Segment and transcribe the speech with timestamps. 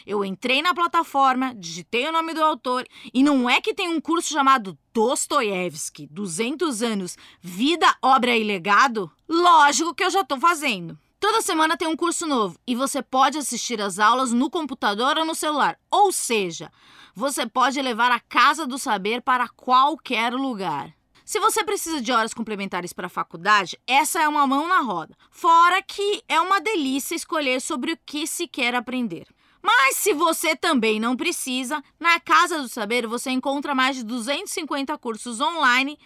[0.06, 4.02] Eu entrei na plataforma, digitei o nome do autor e não é que tem um
[4.02, 9.10] curso chamado Dostoiévski, 200 anos, vida, obra e legado?
[9.30, 11.00] Lógico que eu já estou fazendo.
[11.28, 15.26] Toda semana tem um curso novo e você pode assistir as aulas no computador ou
[15.26, 15.76] no celular.
[15.90, 16.72] Ou seja,
[17.16, 20.94] você pode levar a casa do saber para qualquer lugar.
[21.26, 25.18] Se você precisa de horas complementares para a faculdade, essa é uma mão na roda.
[25.32, 29.26] Fora que é uma delícia escolher sobre o que se quer aprender.
[29.64, 34.96] Mas se você também não precisa, na Casa do Saber você encontra mais de 250
[35.00, 35.98] cursos online,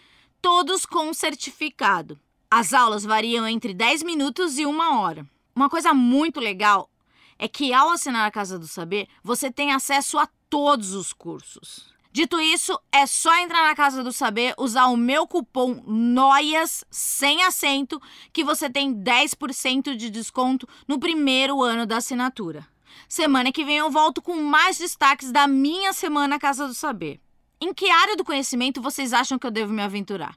[0.41, 2.17] todos com certificado.
[2.51, 5.23] As aulas variam entre 10 minutos e uma hora.
[5.55, 6.89] Uma coisa muito legal
[7.37, 11.93] é que ao assinar a Casa do Saber, você tem acesso a todos os cursos.
[12.11, 17.43] Dito isso, é só entrar na Casa do Saber, usar o meu cupom NOIAS sem
[17.43, 18.01] acento,
[18.33, 22.67] que você tem 10% de desconto no primeiro ano da assinatura.
[23.07, 27.21] Semana que vem eu volto com mais destaques da minha semana Casa do Saber.
[27.61, 30.35] Em que área do conhecimento vocês acham que eu devo me aventurar?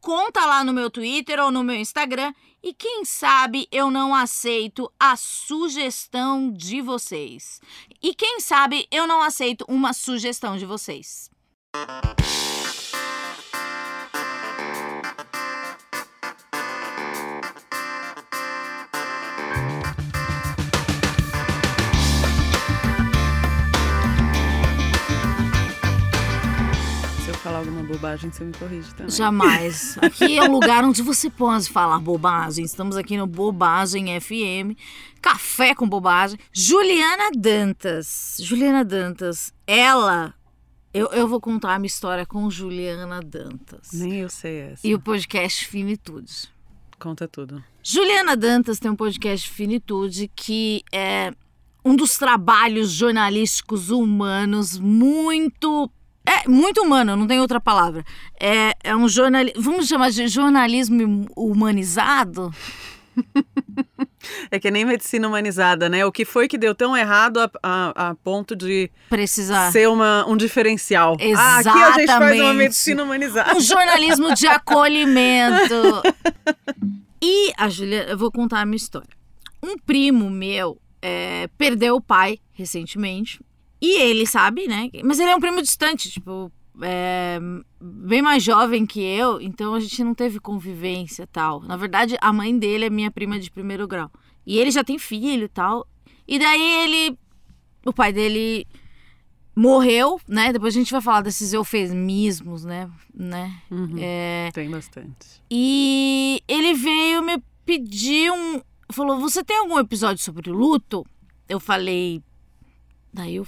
[0.00, 4.90] Conta lá no meu Twitter ou no meu Instagram e quem sabe eu não aceito
[4.98, 7.60] a sugestão de vocês.
[8.02, 11.30] E quem sabe eu não aceito uma sugestão de vocês.
[27.40, 29.10] Falar alguma bobagem, você me corrige também.
[29.10, 29.96] Jamais.
[30.02, 32.64] Aqui é o lugar onde você pode falar bobagem.
[32.64, 34.76] Estamos aqui no Bobagem FM.
[35.22, 36.38] Café com bobagem.
[36.52, 38.36] Juliana Dantas.
[38.40, 40.34] Juliana Dantas, ela.
[40.92, 43.88] Eu, eu vou contar a minha história com Juliana Dantas.
[43.92, 44.86] Nem eu sei essa.
[44.86, 46.50] E o podcast Finitude.
[46.98, 47.64] Conta tudo.
[47.82, 51.32] Juliana Dantas tem um podcast Finitude que é
[51.82, 55.90] um dos trabalhos jornalísticos humanos muito
[56.30, 58.04] é muito humano, não tem outra palavra.
[58.38, 59.60] É, é um jornalismo.
[59.60, 62.54] Vamos chamar de jornalismo humanizado?
[64.50, 66.04] É que nem medicina humanizada, né?
[66.04, 70.26] O que foi que deu tão errado a, a, a ponto de precisar ser uma,
[70.28, 71.16] um diferencial?
[71.18, 71.68] Exatamente.
[71.68, 73.56] Ah, aqui a gente faz uma medicina humanizada.
[73.56, 76.02] Um jornalismo de acolhimento.
[77.22, 79.08] e a Juliana, eu vou contar a minha história.
[79.62, 83.40] Um primo meu é, perdeu o pai recentemente
[83.80, 84.90] e ele sabe, né?
[85.02, 86.52] Mas ele é um primo distante, tipo,
[86.82, 87.38] é,
[87.80, 91.60] bem mais jovem que eu, então a gente não teve convivência tal.
[91.60, 94.10] Na verdade, a mãe dele é minha prima de primeiro grau.
[94.46, 95.86] E ele já tem filho e tal.
[96.26, 97.18] E daí ele.
[97.84, 98.66] O pai dele
[99.54, 100.52] morreu, né?
[100.52, 102.90] Depois a gente vai falar desses eufemismos, né?
[103.14, 103.60] né?
[103.70, 105.42] Uhum, é, tem bastante.
[105.50, 108.60] E ele veio me pedir um.
[108.90, 111.06] Falou: Você tem algum episódio sobre luto?
[111.48, 112.22] Eu falei.
[113.12, 113.46] Daí eu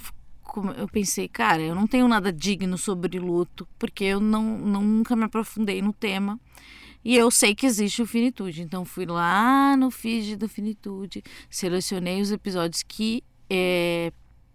[0.77, 5.23] eu pensei, cara, eu não tenho nada digno sobre luto, porque eu não, nunca me
[5.23, 6.39] aprofundei no tema.
[7.03, 8.61] E eu sei que existe o Finitude.
[8.61, 14.11] Então fui lá no feed do Finitude, selecionei os episódios que é,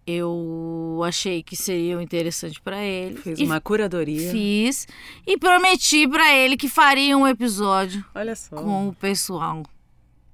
[0.07, 3.17] eu achei que seriam interessantes para ele.
[3.17, 4.31] Fiz uma curadoria.
[4.31, 4.87] Fiz.
[5.27, 8.03] E prometi para ele que faria um episódio
[8.49, 9.63] com o pessoal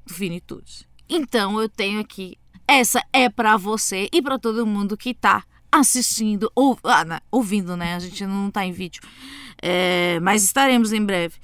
[0.05, 0.87] do Finitude.
[1.09, 2.37] Então eu tenho aqui.
[2.67, 5.43] Essa é para você e para todo mundo que tá
[5.79, 7.95] assistindo, ou, ah, ouvindo, né?
[7.95, 9.01] A gente não tá em vídeo.
[9.61, 11.35] É, mas estaremos em breve.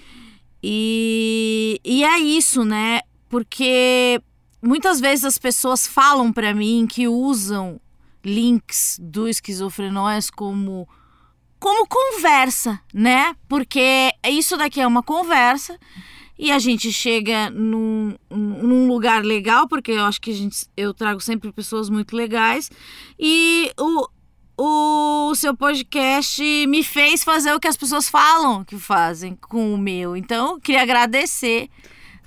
[0.63, 3.01] E, e é isso, né?
[3.29, 4.21] Porque
[4.61, 7.79] muitas vezes as pessoas falam para mim que usam
[8.23, 10.87] links do esquizofrenóis como
[11.59, 13.35] como conversa, né?
[13.47, 15.77] Porque isso daqui é uma conversa
[16.37, 20.91] e a gente chega num, num lugar legal, porque eu acho que a gente, eu
[20.91, 22.67] trago sempre pessoas muito legais
[23.19, 24.07] e o,
[24.63, 29.77] o seu podcast me fez fazer o que as pessoas falam que fazem com o
[29.77, 30.15] meu.
[30.15, 31.67] Então, queria agradecer.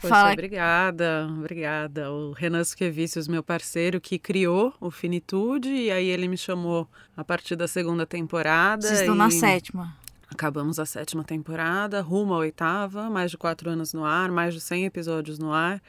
[0.00, 0.32] Poxa, Fala...
[0.32, 2.10] obrigada, obrigada.
[2.10, 7.22] O Renan Suquevicius, meu parceiro, que criou o Finitude, e aí ele me chamou a
[7.22, 8.82] partir da segunda temporada.
[8.82, 9.19] Vocês estão e...
[9.19, 9.96] na sétima.
[10.28, 14.60] Acabamos a sétima temporada, rumo à oitava, mais de quatro anos no ar, mais de
[14.60, 15.81] 100 episódios no ar.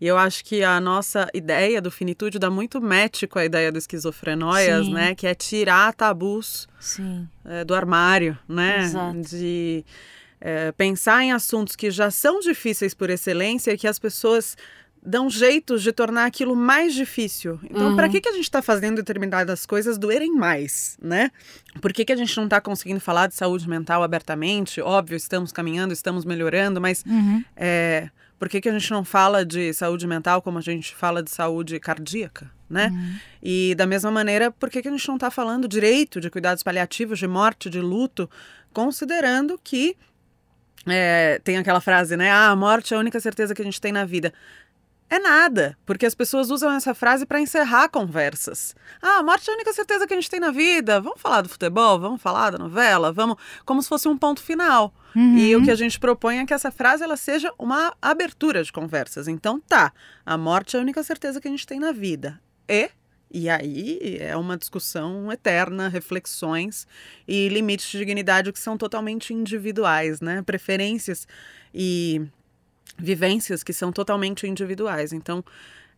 [0.00, 3.70] E eu acho que a nossa ideia do finitude dá muito match com a ideia
[3.72, 4.92] do esquizofrenóias, Sim.
[4.92, 5.14] né?
[5.14, 6.68] Que é tirar tabus
[7.44, 8.82] é, do armário, né?
[8.82, 9.20] Exato.
[9.22, 9.84] De
[10.40, 14.56] é, pensar em assuntos que já são difíceis por excelência e que as pessoas
[15.06, 17.60] dão jeitos de tornar aquilo mais difícil.
[17.64, 17.96] Então, Uhum.
[17.96, 21.30] para que, que a gente está fazendo determinadas coisas doerem mais, né?
[21.80, 24.80] Por que, que a gente não está conseguindo falar de saúde mental abertamente?
[24.80, 27.44] Óbvio, estamos caminhando, estamos melhorando, mas Uhum.
[27.54, 28.08] é,
[28.38, 31.30] por que, que a gente não fala de saúde mental como a gente fala de
[31.30, 32.88] saúde cardíaca, né?
[32.88, 33.18] Uhum.
[33.42, 36.62] E da mesma maneira, por que, que a gente não está falando direito de cuidados
[36.62, 38.28] paliativos, de morte, de luto,
[38.72, 39.96] considerando que
[40.86, 42.30] é, tem aquela frase, né?
[42.30, 44.32] Ah, a morte é a única certeza que a gente tem na vida.
[45.08, 48.74] É nada, porque as pessoas usam essa frase para encerrar conversas.
[49.00, 51.00] Ah, a morte é a única certeza que a gente tem na vida.
[51.00, 54.92] Vamos falar do futebol, vamos falar da novela, vamos, como se fosse um ponto final.
[55.14, 55.36] Uhum.
[55.36, 58.72] E o que a gente propõe é que essa frase ela seja uma abertura de
[58.72, 59.28] conversas.
[59.28, 59.92] Então, tá,
[60.24, 62.40] a morte é a única certeza que a gente tem na vida.
[62.68, 62.90] E
[63.36, 66.86] e aí é uma discussão eterna, reflexões
[67.26, 70.40] e limites de dignidade que são totalmente individuais, né?
[70.42, 71.26] Preferências
[71.74, 72.22] e
[72.98, 75.12] vivências que são totalmente individuais.
[75.12, 75.44] Então,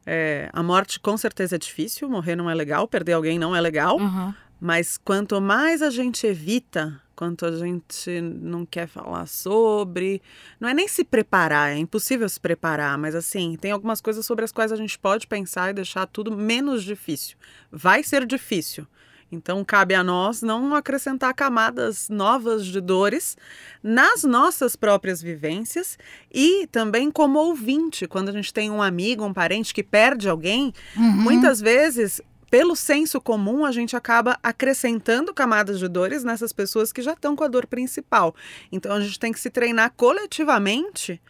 [0.06, 3.60] é, a morte com certeza é difícil, morrer não é legal, perder alguém não é
[3.60, 3.98] legal.
[3.98, 4.32] Uhum.
[4.60, 10.22] Mas quanto mais a gente evita, quanto a gente não quer falar sobre,
[10.58, 14.44] não é nem se preparar, é impossível se preparar, mas assim, tem algumas coisas sobre
[14.44, 17.36] as quais a gente pode pensar e deixar tudo menos difícil.
[17.70, 18.86] Vai ser difícil.
[19.30, 23.36] Então cabe a nós não acrescentar camadas novas de dores
[23.82, 25.98] nas nossas próprias vivências
[26.32, 30.72] e também como ouvinte, quando a gente tem um amigo, um parente que perde alguém,
[30.96, 31.12] Uhum.
[31.22, 32.20] Muitas vezes,
[32.50, 37.34] pelo senso comum, a gente acaba acrescentando camadas de dores nessas pessoas que já estão
[37.34, 38.34] com a dor principal.
[38.70, 41.20] Então a gente tem que se treinar coletivamente,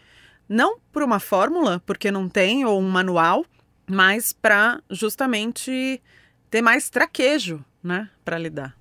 [0.49, 3.45] não por uma fórmula, porque não tem, ou um manual,
[3.89, 6.01] mas para justamente
[6.51, 8.77] ter mais traquejo, né, para lidar.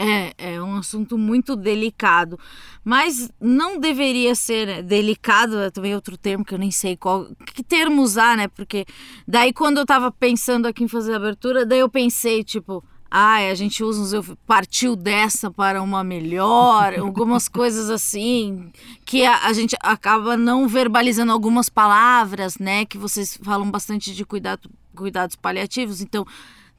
[0.00, 2.38] É, é um assunto muito delicado,
[2.84, 7.64] mas não deveria ser delicado, é também outro termo que eu nem sei qual, que
[7.64, 8.46] termo usar, né?
[8.46, 8.86] Porque
[9.26, 13.50] daí quando eu tava pensando aqui em fazer a abertura, daí eu pensei, tipo, ai,
[13.50, 18.70] a gente usa uns partiu dessa para uma melhor, algumas coisas assim,
[19.04, 22.84] que a, a gente acaba não verbalizando algumas palavras, né?
[22.84, 26.24] Que vocês falam bastante de cuidado, cuidados paliativos, então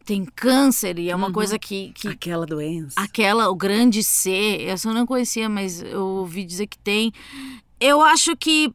[0.09, 3.00] tem câncer e é uma coisa que, que Aquela doença.
[3.00, 7.13] Aquela, o grande C, essa eu não conhecia, mas eu ouvi dizer que tem.
[7.79, 8.73] Eu acho que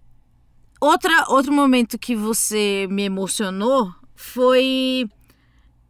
[0.81, 5.08] outra, outro momento que você me emocionou foi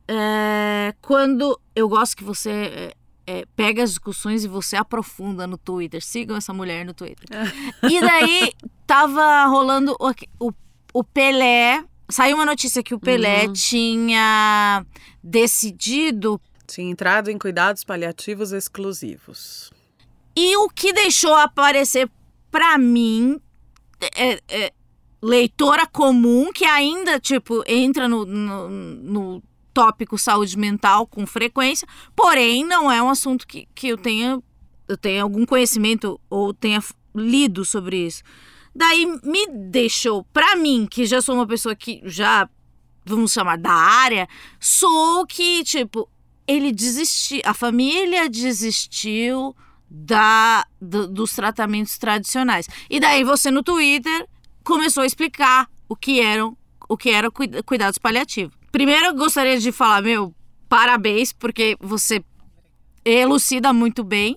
[0.09, 2.95] é, quando eu gosto que você é,
[3.27, 6.03] é, pega as discussões e você aprofunda no Twitter.
[6.03, 7.29] Sigam essa mulher no Twitter.
[7.85, 8.51] e daí
[8.87, 10.53] tava rolando o, o,
[10.95, 11.85] o Pelé.
[12.15, 14.87] Saiu uma notícia que o Pelé tinha
[15.21, 19.73] decidido Tinha entrado em cuidados paliativos exclusivos.
[20.37, 22.09] E o que deixou aparecer
[22.53, 23.41] pra mim,
[24.15, 24.73] é, é,
[25.21, 32.65] leitora comum, que ainda, tipo, entra no, no, no tópico saúde mental com frequência, porém
[32.65, 34.41] não é um assunto que, que eu tenha,
[34.87, 36.79] eu tenha algum conhecimento ou tenha
[37.13, 38.23] lido sobre isso.
[38.75, 42.49] Daí me deixou, pra mim, que já sou uma pessoa que já,
[43.05, 44.29] vamos chamar, da área,
[44.59, 46.09] sou que, tipo,
[46.47, 49.55] ele desistiu, a família desistiu
[49.89, 52.67] da, do- dos tratamentos tradicionais.
[52.91, 54.27] E daí você no Twitter
[54.65, 56.57] começou a explicar o que eram
[56.89, 58.55] o que era cuida- cuidados paliativos.
[58.71, 60.35] Primeiro eu gostaria de falar, meu,
[60.69, 62.23] parabéns, porque você
[63.05, 64.37] elucida muito bem.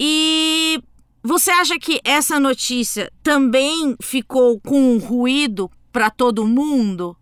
[0.00, 0.82] E
[1.28, 7.14] você acha que essa notícia também ficou com um ruído para todo mundo?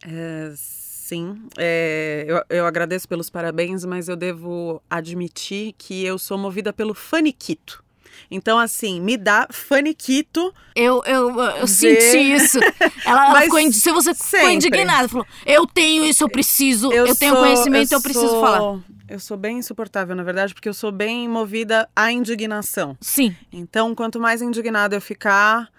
[0.00, 6.38] É, sim, é, eu, eu agradeço pelos parabéns, mas eu devo admitir que eu sou
[6.38, 7.82] movida pelo faniquito.
[8.30, 10.52] Então, assim, me dá faniquito.
[10.74, 11.68] Eu, eu, eu Ver.
[11.68, 12.58] senti isso.
[13.04, 17.34] Ela, ela ficou, se você ficou indignada, falou: Eu tenho isso, eu preciso, eu, tenho
[17.34, 18.78] sou- conhecimento, eu, preciso sou- falar.
[19.08, 22.96] Eu sou bem insuportável, na verdade, porque eu sou bem movida à indignação.
[23.00, 23.34] Sim.
[23.50, 25.70] Então, quanto mais indignada eu ficar,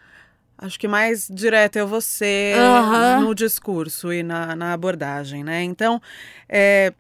[0.58, 2.56] acho que mais direta eu vou ser
[3.22, 5.62] no discurso e na, na abordagem, né?
[5.64, 6.02] Então,
[6.50, 6.92] é,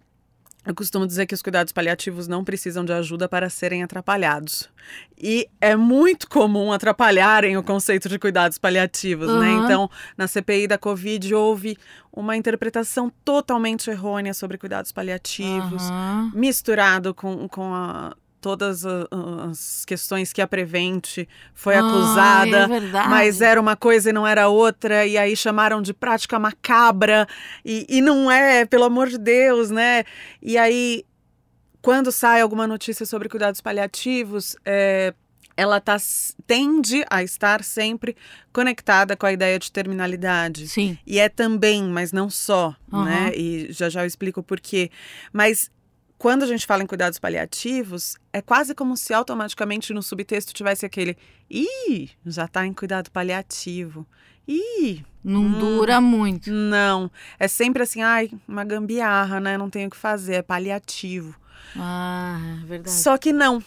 [0.69, 4.69] eu costumo dizer que os cuidados paliativos não precisam de ajuda para serem atrapalhados.
[5.17, 9.49] E é muito comum atrapalharem o conceito de cuidados paliativos, né?
[9.49, 9.63] Aham.
[9.65, 11.75] Então, na CPI da Covid houve
[12.13, 16.31] uma interpretação totalmente errônea sobre cuidados paliativos Aham.
[16.35, 23.41] misturado com, com a todas as questões que a Prevente foi Ai, acusada, é mas
[23.41, 27.27] era uma coisa e não era outra, e aí chamaram de prática macabra,
[27.63, 30.03] e, e não é, pelo amor de Deus, né?
[30.41, 31.05] E aí,
[31.81, 35.13] quando sai alguma notícia sobre cuidados paliativos, é,
[35.59, 35.97] ela tá,
[36.47, 38.15] tende a estar sempre
[38.53, 40.69] conectada com a ideia de terminalidade.
[40.69, 40.97] Sim.
[41.05, 43.03] E é também, mas não só, Aham.
[43.03, 43.31] né?
[43.35, 44.89] E já já eu explico o porquê.
[45.33, 45.69] Mas
[46.19, 50.85] quando a gente fala em cuidados paliativos, é quase como se automaticamente no subtexto tivesse
[50.85, 51.17] aquele
[51.49, 54.05] ih, já tá em cuidado paliativo.
[54.47, 55.59] Ih, Não Hum.
[55.59, 56.51] dura muito.
[56.51, 57.09] não.
[57.39, 59.57] É sempre assim, ai, uma gambiarra, né?
[59.57, 61.35] Não tenho o que fazer, é paliativo.
[61.75, 62.95] Ah, verdade.
[62.95, 63.63] Só que não.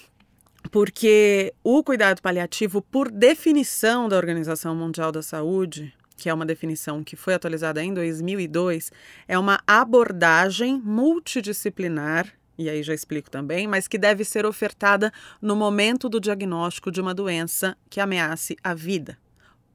[0.70, 7.02] Porque o cuidado paliativo, por definição da Organização Mundial da Saúde, que é uma definição
[7.04, 8.90] que foi atualizada em 2002,
[9.28, 15.56] é uma abordagem multidisciplinar, e aí já explico também, mas que deve ser ofertada no
[15.56, 19.18] momento do diagnóstico de uma doença que ameace a vida.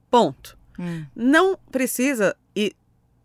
[0.10, 0.58] Ponto.
[0.80, 1.06] Hum.
[1.16, 2.76] Não precisa e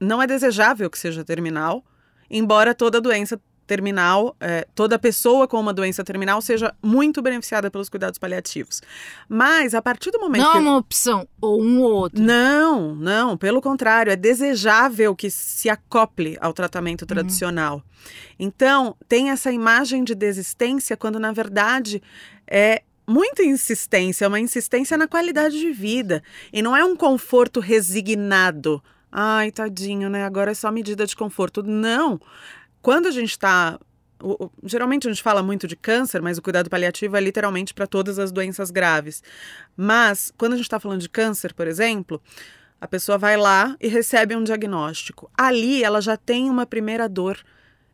[0.00, 1.85] não é desejável que seja terminal,
[2.30, 3.40] embora toda doença
[3.73, 8.83] terminal, eh, toda pessoa com uma doença terminal seja muito beneficiada pelos cuidados paliativos.
[9.26, 12.23] Mas a partir do momento Não é que uma opção, ou um ou outro.
[12.23, 17.83] não, não, pelo contrário, é desejável que se acople ao tratamento tradicional.
[18.38, 22.02] Então, tem essa imagem de desistência quando, na verdade,
[22.47, 26.23] é muita insistência, é uma insistência na qualidade de vida.
[26.52, 28.83] E não é um conforto resignado.
[29.11, 30.25] Ai, tadinho, né?
[30.25, 31.62] Agora é só medida de conforto.
[31.62, 32.21] Não.
[32.82, 33.78] Quando a gente está.
[34.64, 38.20] Geralmente a gente fala muito de câncer, mas o cuidado paliativo é literalmente para todas
[38.20, 39.22] as doenças graves.
[39.76, 42.22] Mas, quando a gente está falando de câncer, por exemplo,
[42.80, 45.28] a pessoa vai lá e recebe um diagnóstico.
[45.36, 47.36] Ali ela já tem uma primeira dor,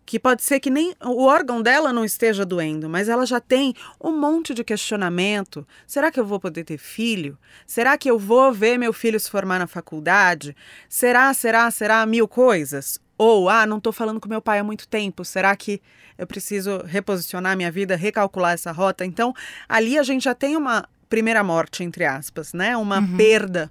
[0.04, 3.74] que pode ser que nem o órgão dela não esteja doendo, mas ela já tem
[3.98, 5.66] um monte de questionamento.
[5.86, 7.38] Será que eu vou poder ter filho?
[7.66, 10.56] Será que eu vou ver meu filho se formar na faculdade?
[10.88, 12.98] Será, será, será mil coisas?
[13.18, 15.82] Ou, ah, não estou falando com meu pai há muito tempo, será que
[16.16, 19.04] eu preciso reposicionar minha vida, recalcular essa rota?
[19.04, 19.34] Então,
[19.68, 22.76] ali a gente já tem uma primeira morte, entre aspas, né?
[22.76, 23.16] Uma Uhum.
[23.16, 23.70] perda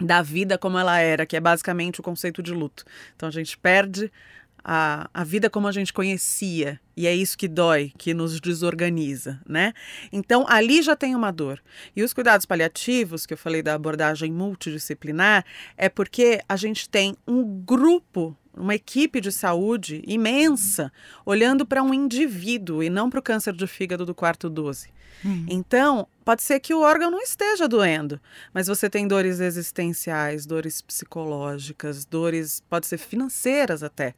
[0.00, 2.84] da vida como ela era, que é basicamente o conceito de luto.
[3.14, 4.10] Então, a gente perde
[4.64, 9.40] a, a vida como a gente conhecia, e é isso que dói, que nos desorganiza,
[9.46, 9.72] né?
[10.12, 11.60] Então, ali já tem uma dor.
[11.94, 15.44] E os cuidados paliativos, que eu falei da abordagem multidisciplinar,
[15.76, 20.92] é porque a gente tem um grupo uma equipe de saúde imensa
[21.24, 24.88] olhando para um indivíduo e não para o câncer de fígado do quarto 12.
[25.24, 25.46] Hum.
[25.48, 28.20] Então, pode ser que o órgão não esteja doendo,
[28.52, 34.14] mas você tem dores existenciais, dores psicológicas, dores, pode ser financeiras até.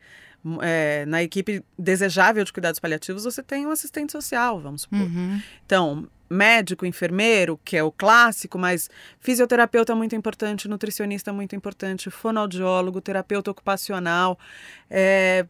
[0.61, 5.01] É, na equipe desejável de cuidados paliativos, você tem um assistente social, vamos supor.
[5.01, 5.41] Uhum.
[5.65, 8.89] Então, médico, enfermeiro, que é o clássico, mas
[9.21, 14.39] fisioterapeuta muito importante, nutricionista muito importante, fonoaudiólogo, terapeuta ocupacional,
[14.91, 15.47] é,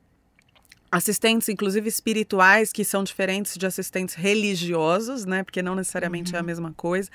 [0.90, 5.42] assistentes, inclusive espirituais, que são diferentes de assistentes religiosos, né?
[5.42, 6.36] Porque não necessariamente Uhum.
[6.36, 7.10] é a mesma coisa.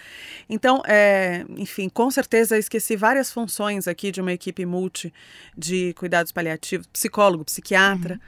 [0.49, 5.13] Então, é, enfim, com certeza esqueci várias funções aqui de uma equipe multi
[5.57, 8.19] de cuidados paliativos, psicólogo, psiquiatra.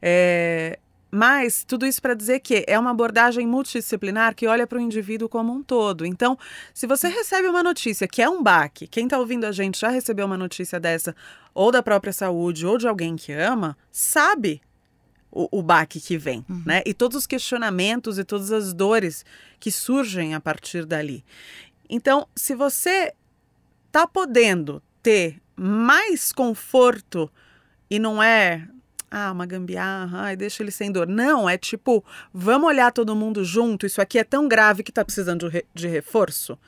[0.00, 0.78] É,
[1.10, 5.28] mas tudo isso para dizer que é uma abordagem multidisciplinar que olha para o indivíduo
[5.28, 6.06] como um todo.
[6.06, 6.38] Então,
[6.72, 9.88] se você recebe uma notícia que é um baque, quem está ouvindo a gente já
[9.88, 11.14] recebeu uma notícia dessa,
[11.52, 14.60] ou da própria saúde, ou de alguém que ama, sabe
[15.32, 16.62] o, o baque que vem, Uhum.
[16.64, 16.82] né?
[16.86, 19.24] E todos os questionamentos e todas as dores
[19.58, 21.24] que surgem a partir dali.
[21.88, 23.12] Então, se você
[23.90, 27.30] tá podendo ter mais conforto
[27.90, 28.66] e não é
[29.10, 31.06] ah, uma gambiarra, ai, deixa ele sem dor.
[31.08, 35.04] Não, é tipo, vamos olhar todo mundo junto, isso aqui é tão grave que tá
[35.04, 36.58] precisando de, re- de reforço.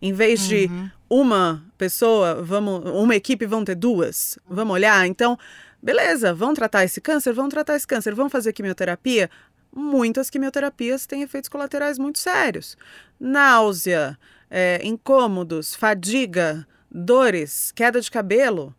[0.00, 0.90] Em vez de Uhum.
[1.08, 5.06] uma pessoa, vamos, uma equipe vão ter duas, vamos olhar.
[5.06, 5.38] Então,
[5.82, 9.30] beleza, vão tratar esse câncer, vão tratar esse câncer, vão fazer quimioterapia.
[9.74, 12.76] Muitas quimioterapias têm efeitos colaterais muito sérios.
[13.18, 14.18] Náusea,
[14.50, 18.74] é, incômodos, fadiga, dores, queda de cabelo.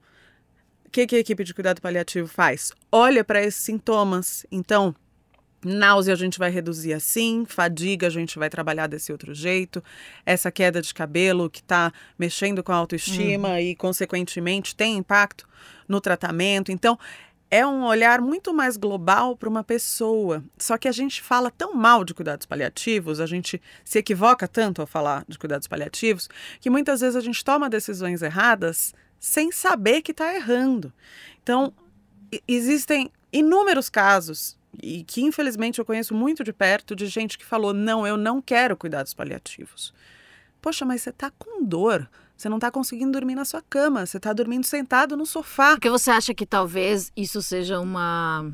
[0.95, 2.71] O que, que a equipe de cuidado paliativo faz?
[2.89, 4.45] Olha para esses sintomas.
[4.49, 4.95] Então,
[5.61, 9.83] náusea a gente vai reduzir assim, fadiga a gente vai trabalhar desse outro jeito,
[10.25, 15.45] essa queda de cabelo que está mexendo com a autoestima e, consequentemente, tem impacto
[15.85, 16.71] no tratamento.
[16.71, 16.97] Então,
[17.51, 20.41] é um olhar muito mais global para uma pessoa.
[20.57, 24.79] Só que a gente fala tão mal de cuidados paliativos, a gente se equivoca tanto
[24.79, 26.29] ao falar de cuidados paliativos,
[26.61, 30.93] que muitas vezes a gente toma decisões erradas sem saber que está errando.
[31.41, 31.74] Então,
[32.48, 37.74] existem inúmeros casos e que infelizmente eu conheço muito de perto de gente que falou:
[37.74, 39.93] não, eu não quero cuidados paliativos.
[40.62, 42.10] Poxa, mas você tá com dor.
[42.36, 45.72] Você não tá conseguindo dormir na sua cama, você tá dormindo sentado no sofá.
[45.72, 48.51] Porque você acha que talvez isso seja uma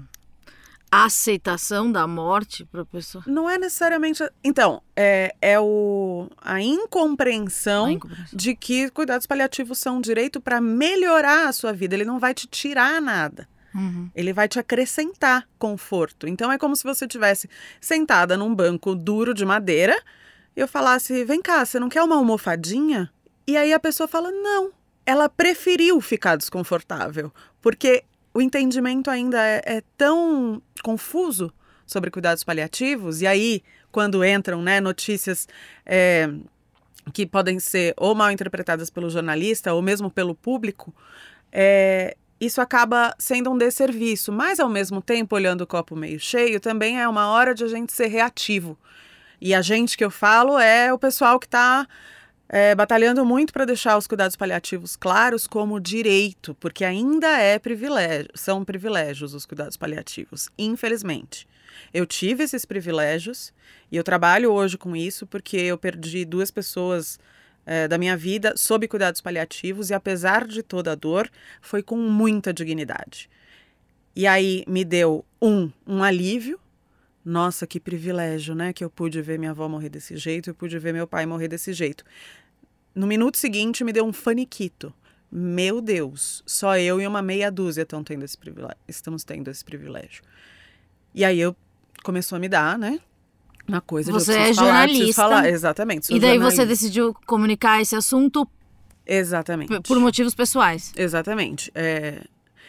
[0.92, 3.24] aceitação da morte para a pessoa?
[3.26, 4.22] Não é necessariamente.
[4.44, 8.38] Então, é, é o, a incompreensão, A incompreensão.
[8.38, 11.96] de que cuidados paliativos são um direito para melhorar a sua vida.
[11.96, 13.48] Ele não vai te tirar nada.
[13.74, 14.10] Uhum.
[14.14, 16.28] Ele vai te acrescentar conforto.
[16.28, 19.98] Então é como se você tivesse sentada num banco duro de madeira
[20.56, 23.10] e eu falasse: "Vem cá, você não quer uma almofadinha?"
[23.48, 24.72] E aí a pessoa fala: "Não".
[25.06, 27.32] Ela preferiu ficar desconfortável,
[27.62, 31.54] porque o entendimento ainda é, é tão confuso
[31.86, 33.22] sobre cuidados paliativos.
[33.22, 35.48] E aí, quando entram né, notícias
[35.86, 36.30] é,
[37.14, 40.94] que podem ser ou mal interpretadas pelo jornalista ou mesmo pelo público,
[41.52, 44.32] é, isso acaba sendo um desserviço.
[44.32, 47.68] Mas, ao mesmo tempo, olhando o copo meio cheio, também é uma hora de a
[47.68, 48.78] gente ser reativo.
[49.40, 51.88] E a gente que eu falo é o pessoal que está
[52.54, 58.28] é, batalhando muito para deixar os cuidados paliativos claros como direito, porque ainda é privilégio,
[58.36, 61.48] são privilégios os cuidados paliativos, infelizmente.
[61.94, 63.54] Eu tive esses privilégios
[63.90, 67.18] e eu trabalho hoje com isso porque eu perdi duas pessoas
[67.66, 71.30] é, da minha vida sob cuidados paliativos e apesar de toda a dor,
[71.62, 73.30] foi com muita dignidade.
[74.14, 76.60] E aí me deu um, um alívio.
[77.24, 78.74] Nossa, que privilégio, né?
[78.74, 81.48] Que eu pude ver minha avó morrer desse jeito, eu pude ver meu pai morrer
[81.48, 82.04] desse jeito.
[82.94, 84.94] No minuto seguinte me deu um faniquito.
[85.32, 89.64] Meu Deus, só eu e uma meia dúzia estão tendo esse privilégio, estamos tendo esse
[89.64, 90.22] privilégio.
[91.16, 91.56] E aí eu
[92.04, 93.00] começou a me dar, né?
[93.66, 95.14] Uma coisa Você de eu é falar, jornalista.
[95.22, 96.14] falar, exatamente.
[96.14, 96.66] E daí você jornalista.
[96.66, 98.46] decidiu comunicar esse assunto
[99.06, 99.80] Exatamente.
[99.82, 100.92] por motivos pessoais.
[100.98, 101.72] Exatamente.
[101.74, 102.22] É,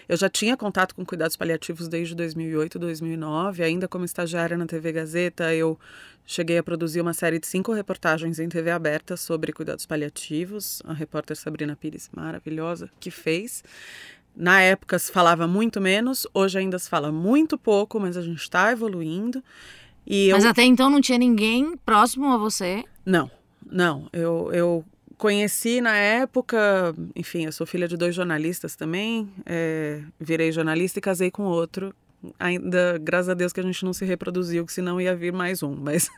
[0.09, 3.63] eu já tinha contato com cuidados paliativos desde 2008, 2009.
[3.63, 5.79] Ainda como estagiária na TV Gazeta, eu
[6.27, 10.83] cheguei a produzir uma série de cinco reportagens em TV aberta sobre cuidados paliativos.
[10.85, 13.63] A repórter Sabrina Pires, maravilhosa, que fez.
[14.35, 18.41] Na época se falava muito menos, hoje ainda se fala muito pouco, mas a gente
[18.41, 19.43] está evoluindo.
[20.07, 22.83] E eu Mas até então não tinha ninguém próximo a você.
[23.05, 23.31] não,
[23.71, 24.09] não.
[24.12, 24.85] Eu, eu
[25.18, 31.03] conheci na época, enfim, eu sou filha de dois jornalistas também, é, virei jornalista e
[31.03, 31.94] casei com outro.
[32.38, 35.62] Ainda, graças a Deus que a gente não se reproduziu, que senão ia vir mais
[35.62, 35.75] um.
[35.75, 36.09] Mas,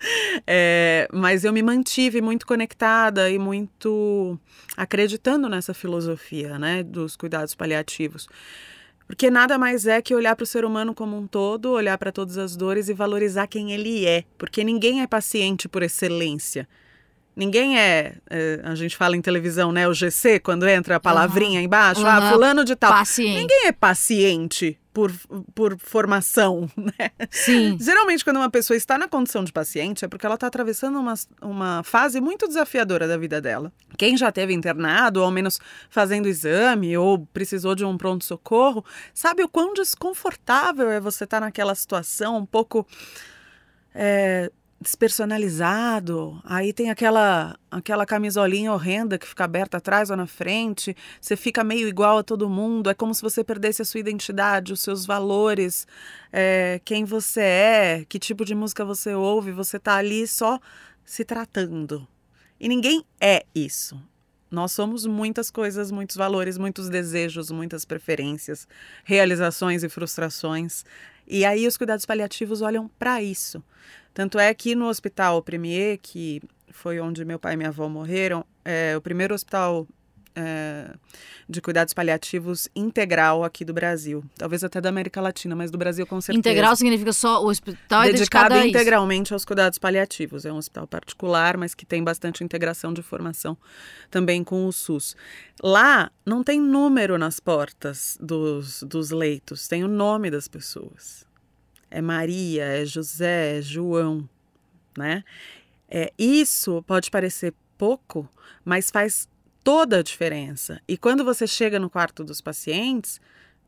[0.46, 4.38] é, mas eu me mantive muito conectada e muito
[4.76, 8.28] acreditando nessa filosofia, né, dos cuidados paliativos.
[9.06, 12.12] Porque nada mais é que olhar para o ser humano como um todo, olhar para
[12.12, 14.24] todas as dores e valorizar quem ele é.
[14.38, 16.68] Porque ninguém é paciente por excelência.
[17.36, 19.88] Ninguém é, é, a gente fala em televisão, né?
[19.88, 22.30] O GC, quando entra a palavrinha embaixo, ah, Aham.
[22.30, 22.92] fulano de tal.
[22.92, 23.40] Paciente.
[23.40, 25.12] Ninguém é paciente por,
[25.52, 27.10] por formação, né?
[27.28, 27.76] Sim.
[27.80, 31.14] Geralmente, quando uma pessoa está na condição de paciente, é porque ela está atravessando uma,
[31.42, 33.72] uma fase muito desafiadora da vida dela.
[33.98, 35.58] Quem já teve internado, ou ao menos
[35.90, 41.74] fazendo exame, ou precisou de um pronto-socorro, sabe o quão desconfortável é você estar naquela
[41.74, 42.86] situação um pouco.
[43.92, 50.96] é, despersonalizado, aí tem aquela aquela camisolinha horrenda que fica aberta atrás ou na frente,
[51.20, 54.72] você fica meio igual a todo mundo, é como se você perdesse a sua identidade,
[54.72, 55.86] os seus valores,
[56.32, 60.60] é, quem você é, que tipo de música você ouve, você tá ali só
[61.04, 62.06] se tratando.
[62.60, 64.00] E ninguém é isso.
[64.50, 68.68] Nós somos muitas coisas, muitos valores, muitos desejos, muitas preferências,
[69.04, 70.84] realizações e frustrações.
[71.26, 73.62] E aí os cuidados paliativos olham para isso.
[74.14, 78.46] Tanto é que no Hospital Premier, que foi onde meu pai e minha avó morreram,
[78.64, 79.86] é o primeiro hospital
[80.36, 80.92] é,
[81.48, 84.24] de cuidados paliativos integral aqui do Brasil.
[84.36, 86.38] Talvez até da América Latina, mas do Brasil com certeza.
[86.38, 88.68] Integral significa só o hospital é dedicado dedicado a isso.
[88.68, 90.44] integralmente aos cuidados paliativos.
[90.44, 93.56] É um hospital particular, mas que tem bastante integração de formação
[94.10, 95.16] também com o SUS.
[95.62, 101.23] Lá não tem número nas portas dos, dos leitos, tem o nome das pessoas.
[101.94, 104.28] É Maria, é José, é João,
[104.98, 105.22] né?
[105.88, 108.28] É, isso pode parecer pouco,
[108.64, 109.28] mas faz
[109.62, 110.80] toda a diferença.
[110.88, 113.20] E quando você chega no quarto dos pacientes,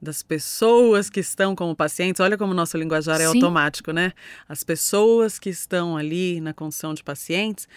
[0.03, 3.37] das pessoas que estão como pacientes, olha como o nosso linguajar é Sim.
[3.37, 4.13] automático, né?
[4.49, 7.69] As pessoas que estão ali na condição de pacientes,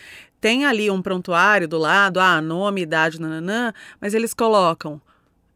[0.42, 5.02] tem ali um prontuário do lado, ah, nome, idade, nananã, mas eles colocam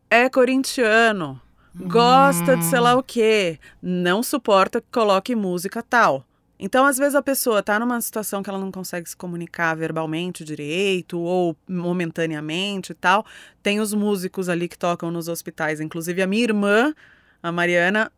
[0.10, 1.41] é corintiano,
[1.75, 6.25] gosta de sei lá o quê, não suporta que coloque música tal.
[6.59, 10.45] Então, às vezes, a pessoa está numa situação que ela não consegue se comunicar verbalmente
[10.45, 13.25] direito ou momentaneamente e tal.
[13.62, 15.81] Tem os músicos ali que tocam nos hospitais.
[15.81, 16.93] Inclusive, a minha irmã,
[17.41, 18.09] a Mariana,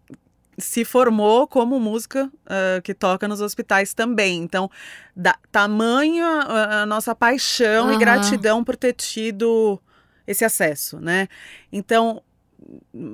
[0.58, 4.44] se formou como música uh, que toca nos hospitais também.
[4.44, 4.70] Então,
[5.16, 7.96] da, tamanho a, a nossa paixão Aham.
[7.96, 9.80] e gratidão por ter tido
[10.28, 11.28] esse acesso, né?
[11.72, 12.22] Então,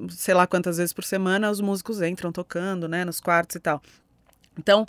[0.09, 3.81] sei lá quantas vezes por semana os músicos entram tocando, né, nos quartos e tal.
[4.57, 4.85] Então,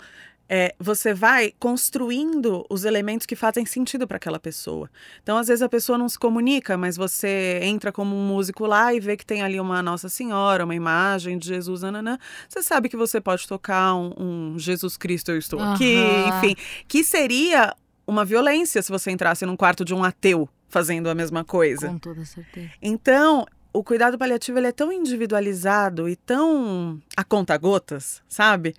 [0.47, 4.89] é, você vai construindo os elementos que fazem sentido para aquela pessoa.
[5.21, 8.93] Então, às vezes a pessoa não se comunica, mas você entra como um músico lá
[8.93, 12.17] e vê que tem ali uma Nossa Senhora, uma imagem de Jesus, nananã.
[12.47, 16.37] Você sabe que você pode tocar um, um Jesus Cristo, eu estou aqui, Aham.
[16.37, 16.55] enfim.
[16.87, 17.73] Que seria
[18.05, 21.87] uma violência se você entrasse num quarto de um ateu fazendo a mesma coisa.
[21.87, 22.69] Com toda certeza.
[22.81, 28.75] Então, o cuidado paliativo ele é tão individualizado e tão a conta gotas, sabe?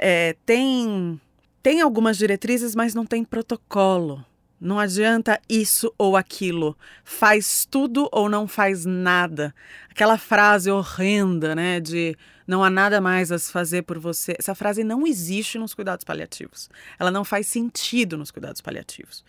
[0.00, 1.20] É, tem,
[1.62, 4.24] tem algumas diretrizes, mas não tem protocolo.
[4.60, 6.76] Não adianta isso ou aquilo.
[7.04, 9.54] Faz tudo ou não faz nada.
[9.88, 11.78] Aquela frase horrenda, né?
[11.78, 14.34] De não há nada mais a se fazer por você.
[14.36, 16.68] Essa frase não existe nos cuidados paliativos.
[16.98, 19.22] Ela não faz sentido nos cuidados paliativos.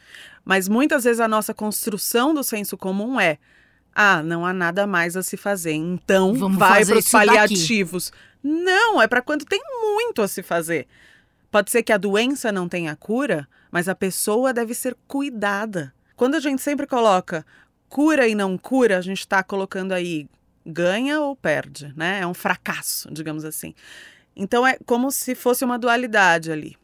[0.43, 3.37] Mas muitas vezes a nossa construção do senso comum é
[4.01, 5.73] ah, não há nada mais a se fazer.
[5.73, 7.27] Então Vamos vai para os isso daqui.
[7.27, 8.13] paliativos.
[8.41, 10.87] Não, é para quando tem muito a se fazer.
[11.51, 15.93] Pode ser que a doença não tenha cura, mas a pessoa deve ser cuidada.
[16.15, 17.45] Quando a gente sempre coloca
[17.89, 20.29] cura e não cura, a gente está colocando aí
[20.65, 22.21] ganha ou perde, né?
[22.21, 23.75] É um fracasso, digamos assim.
[24.33, 26.77] Então é como se fosse uma dualidade ali.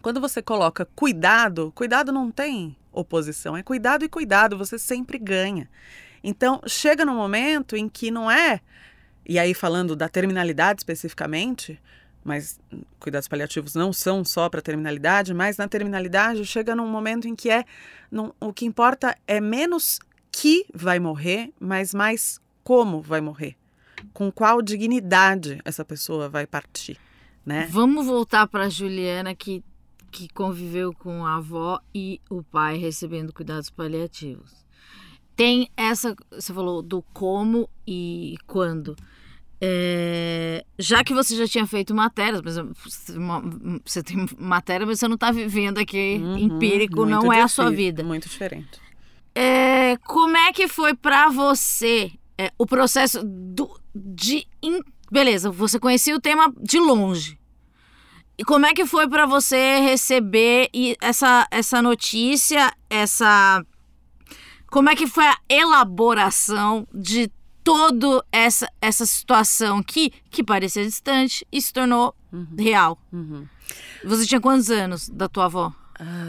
[0.00, 5.68] Quando você coloca cuidado, cuidado não tem oposição, é cuidado e cuidado, você sempre ganha.
[6.22, 8.60] Então, chega num momento em que não é,
[9.28, 11.80] e aí falando da terminalidade especificamente,
[12.24, 12.58] mas
[12.98, 17.48] cuidados paliativos não são só para terminalidade, mas na terminalidade chega num momento em que
[17.50, 17.64] é,
[18.10, 19.98] não- o que importa é menos
[20.32, 23.56] que vai morrer, mas mais como vai morrer,
[24.12, 26.98] com qual dignidade essa pessoa vai partir,
[27.44, 27.68] né?
[27.70, 29.62] Vamos voltar para Juliana que
[30.10, 34.65] que conviveu com a avó e o pai recebendo cuidados paliativos.
[35.36, 38.96] Tem essa, você falou do como e quando.
[39.60, 42.56] É, já que você já tinha feito matérias, mas
[43.84, 47.70] você- tem matéria, mas você não está vivendo aqui Uhum, empírico, não é a sua
[47.70, 48.02] vida.
[48.02, 48.80] Muito diferente.
[49.34, 54.46] É, como é que foi pra você é, o processo do, de.
[54.62, 57.38] in- Beleza, você conhecia o tema de longe.
[58.38, 60.68] E como é que foi pra você receber
[61.00, 63.64] essa, essa notícia, essa.
[64.70, 67.30] Como é que foi a elaboração de
[67.64, 72.14] toda essa, essa situação que, que parecia distante e se tornou
[72.58, 72.98] real?
[73.12, 73.46] Uhum.
[74.04, 75.72] Você tinha quantos anos da tua avó?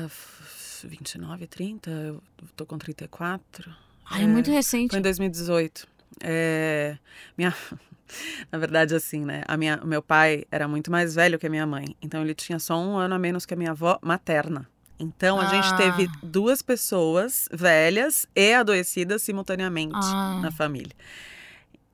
[0.08, 2.24] F- 29, 30, eu
[2.56, 3.72] tô com 34.
[4.10, 4.92] Ai, é muito recente.
[4.92, 5.88] Foi em 2018.
[6.24, 6.98] É,
[7.38, 7.54] minha,
[8.52, 9.44] na verdade, assim, né?
[9.48, 11.96] A minha, o meu pai era muito mais velho que a minha mãe.
[12.02, 14.68] Então, ele tinha só um ano a menos que a minha avó materna.
[15.00, 15.78] Então, a gente Ah.
[15.78, 20.40] teve duas pessoas velhas e adoecidas simultaneamente Ah.
[20.42, 20.94] na família.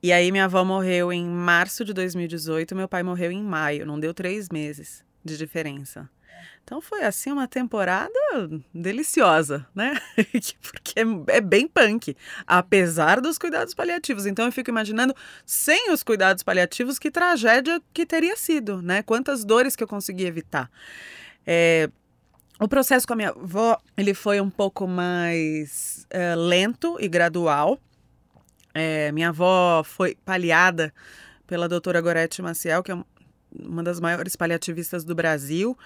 [0.02, 3.86] E aí, minha avó morreu em março de 2018, meu pai morreu em maio.
[3.86, 6.08] Não deu três meses de diferença.
[6.62, 8.10] Então foi assim uma temporada
[8.74, 9.94] deliciosa, né?
[10.62, 14.24] Porque é, é bem punk, apesar dos cuidados paliativos.
[14.24, 15.14] Então eu fico imaginando,
[15.44, 19.02] sem os cuidados paliativos, que tragédia que teria sido, né?
[19.02, 20.70] Quantas dores que eu consegui evitar.
[21.46, 21.90] É,
[22.60, 27.78] o processo com a minha avó, ele foi um pouco mais é, lento e gradual.
[28.72, 30.92] É, minha avó foi paliada
[31.46, 33.04] pela doutora Gorete Maciel, que é um-
[33.60, 35.76] uma das maiores paliativistas do Brasil,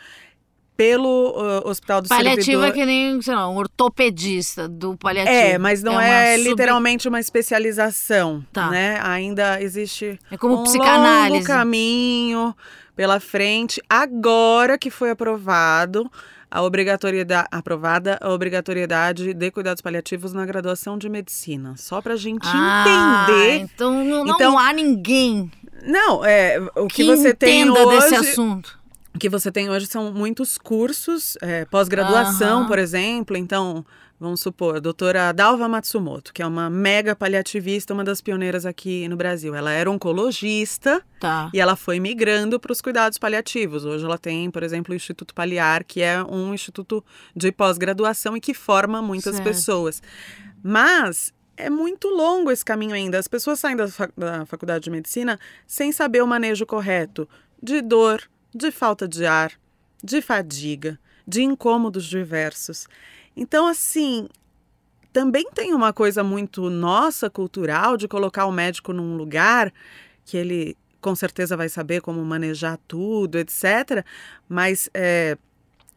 [0.77, 2.69] pelo uh, Hospital do Paliativo Servidor.
[2.69, 5.35] é que nem, sei lá, um ortopedista do paliativo.
[5.37, 8.71] É, mas não uma é, sub- literalmente uma especialização, Tá.
[8.71, 8.99] né?
[9.03, 11.33] Ainda existe É como um psicanálise.
[11.35, 12.57] longo caminho
[12.95, 13.83] pela frente.
[13.91, 16.09] Agora que foi aprovado
[16.51, 21.75] a obrigatoriedade, aprovada a obrigatoriedade de cuidados paliativos na graduação de medicina.
[21.77, 23.59] Só pra gente Ah, entender.
[23.75, 25.51] Então não, não Então, há ninguém
[25.85, 28.01] Não, é, o que, que, você tem entenda hoje.
[28.11, 28.79] desse assunto.
[29.15, 33.37] O que você tem hoje são muitos cursos, é, pós-graduação, por exemplo.
[33.37, 33.85] Então,
[34.21, 39.07] vamos supor, a doutora Dalva Matsumoto, que é uma mega paliativista, uma das pioneiras aqui
[39.09, 39.55] no Brasil.
[39.55, 41.51] Ela era oncologista Tá.
[41.55, 43.85] e ela foi migrando para os cuidados paliativos.
[43.85, 47.05] Hoje ela tem, por exemplo, o Instituto Paliar, que é um instituto
[47.35, 49.47] de pós-graduação e que forma muitas Certo.
[49.47, 50.03] pessoas.
[50.63, 53.19] Mas é muito longo esse caminho ainda.
[53.19, 57.29] As pessoas saem da, fa- da faculdade de medicina sem saber o manejo correto
[57.63, 58.23] de dor,
[58.55, 59.53] de falta de ar,
[60.03, 62.87] de fadiga, de incômodos diversos.
[63.39, 64.29] Então, assim,
[65.13, 69.73] também tem uma coisa muito nossa, cultural, de colocar o médico num lugar
[70.25, 74.05] que ele com certeza vai saber como manejar tudo, etc.
[74.49, 75.39] Mas é,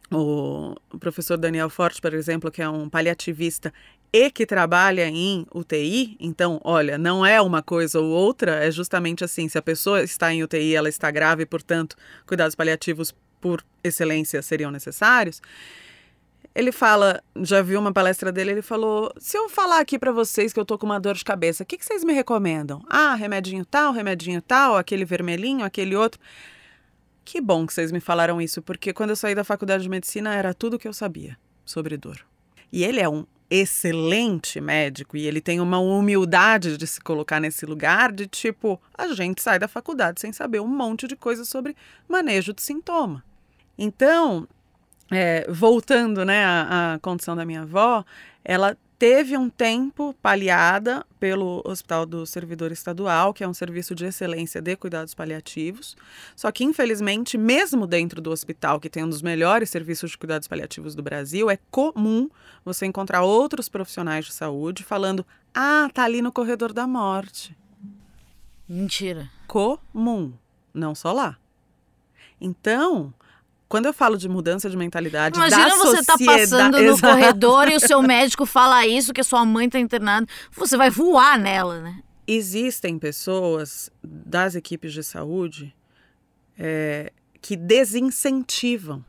[0.08, 3.74] o professor Daniel Forte, por exemplo, que é um paliativista
[4.12, 9.24] e que trabalha em UTI, então, olha, não é uma coisa ou outra, é justamente
[9.24, 14.40] assim: se a pessoa está em UTI, ela está grave, portanto, cuidados paliativos por excelência
[14.42, 15.42] seriam necessários.
[16.54, 20.52] Ele fala, já viu uma palestra dele, ele falou: se eu falar aqui para vocês
[20.52, 22.82] que eu tô com uma dor de cabeça, o que, que vocês me recomendam?
[22.88, 26.20] Ah, remedinho tal, remedinho tal, aquele vermelhinho, aquele outro.
[27.24, 30.34] Que bom que vocês me falaram isso, porque quando eu saí da faculdade de medicina
[30.34, 32.18] era tudo que eu sabia sobre dor.
[32.70, 37.66] E ele é um excelente médico e ele tem uma humildade de se colocar nesse
[37.66, 41.76] lugar de tipo, a gente sai da faculdade sem saber um monte de coisa sobre
[42.08, 43.22] manejo de sintoma.
[43.76, 44.48] Então,
[45.12, 48.04] é, voltando né, à, à condição da minha avó,
[48.44, 54.04] ela teve um tempo paliada pelo Hospital do Servidor Estadual, que é um serviço de
[54.04, 55.96] excelência de cuidados paliativos.
[56.36, 60.46] Só que, infelizmente, mesmo dentro do hospital, que tem um dos melhores serviços de cuidados
[60.46, 62.30] paliativos do Brasil, é comum
[62.64, 67.56] você encontrar outros profissionais de saúde falando: ah, tá ali no corredor da morte.
[68.68, 69.28] Mentira.
[69.48, 70.32] Comum,
[70.72, 71.36] não só lá.
[72.40, 73.12] Então,
[73.72, 76.40] quando eu falo de mudança de mentalidade Imagina da você tá sociedade...
[76.42, 77.14] passando no Exato.
[77.14, 80.26] corredor e o seu médico fala isso, que a sua mãe tá internada.
[80.50, 82.02] Você vai voar nela, né?
[82.26, 85.74] Existem pessoas das equipes de saúde
[86.58, 89.02] é, que desincentivam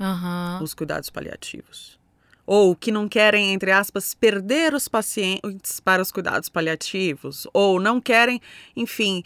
[0.00, 0.60] Aham.
[0.62, 2.00] os cuidados paliativos.
[2.46, 7.46] Ou que não querem, entre aspas, perder os pacientes para os cuidados paliativos.
[7.52, 8.40] Ou não querem,
[8.74, 9.22] enfim,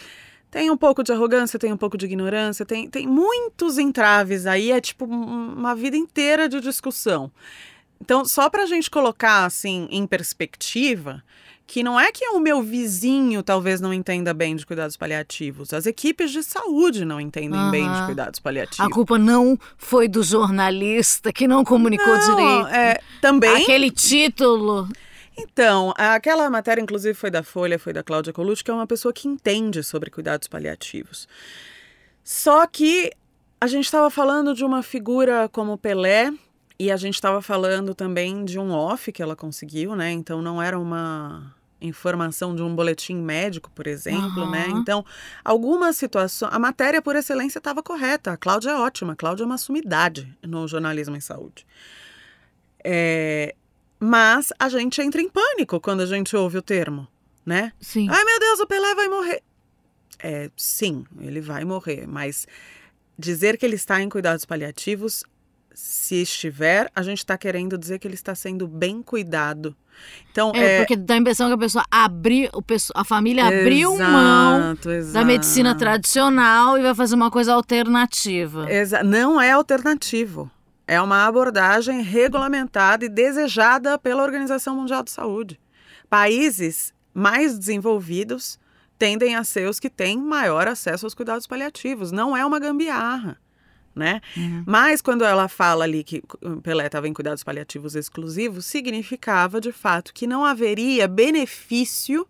[0.51, 4.73] tem um pouco de arrogância, tem um pouco de ignorância, tem, tem muitos entraves aí,
[4.73, 7.31] é tipo um- uma vida inteira de discussão.
[8.01, 11.23] Então, só para a gente colocar assim em perspectiva,
[11.67, 15.87] que não é que o meu vizinho talvez não entenda bem de cuidados paliativos, as
[15.87, 18.85] equipes de saúde não entendem bem de cuidados paliativos.
[18.85, 22.67] A culpa não foi do jornalista que não comunicou Não, direito.
[22.75, 24.89] é, também Aquele título.
[25.37, 29.13] Então, aquela matéria, inclusive, foi da Folha, foi da Cláudia Colucci, que é uma pessoa
[29.13, 31.29] que entende sobre cuidados paliativos.
[32.23, 33.11] Só que
[33.61, 36.33] a gente estava falando de uma figura como Pelé
[36.79, 40.11] e a gente estava falando também de um off que ela conseguiu, né?
[40.11, 44.67] Então não era uma informação de um boletim médico, por exemplo, né?
[44.67, 44.81] Aham.
[44.81, 45.05] Então,
[45.45, 48.33] algumas situações, a matéria por excelência estava correta.
[48.33, 51.67] A Cláudia é ótima, a Cláudia é uma sumidade no jornalismo em saúde.
[52.83, 53.55] É,
[54.01, 57.07] mas a gente entra em pânico quando a gente ouve o termo,
[57.45, 57.73] né?
[57.81, 58.09] Sim.
[58.11, 59.43] Ai, meu Deus, o Pelé vai morrer.
[60.23, 62.47] É, sim, ele vai morrer, mas
[63.19, 65.23] dizer que ele está em cuidados paliativos,
[65.73, 69.75] se estiver, a gente está querendo dizer que ele está sendo bem cuidado.
[70.31, 72.51] Então, É, é, porque dá a impressão que a pessoa abriu,
[72.95, 75.27] a família abriu mão Exato, da exato.
[75.27, 78.71] medicina tradicional e vai fazer uma coisa alternativa.
[78.71, 80.51] Exa- não é alternativo.
[80.91, 85.61] É uma abordagem regulamentada e desejada pela Organização Mundial de Saúde.
[86.09, 88.59] Países mais desenvolvidos
[88.99, 92.11] tendem a ser os que têm maior acesso aos cuidados paliativos.
[92.11, 93.41] Não é uma gambiarra.
[93.95, 94.21] Né?
[94.37, 94.65] Uhum.
[94.67, 96.25] Mas quando ela fala ali que
[96.61, 102.27] Pelé estava em cuidados paliativos exclusivos, significava de fato que não haveria benefício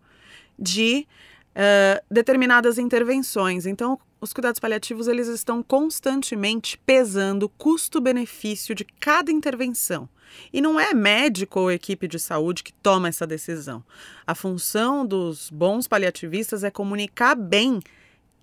[0.59, 1.09] de
[1.55, 3.64] eh, determinadas intervenções.
[3.64, 10.09] Então, os cuidados paliativos eles estão constantemente pesando o custo-benefício de cada intervenção.
[10.53, 13.83] E não é médico ou equipe de saúde que toma essa decisão.
[14.27, 17.81] A função dos bons paliativistas é comunicar bem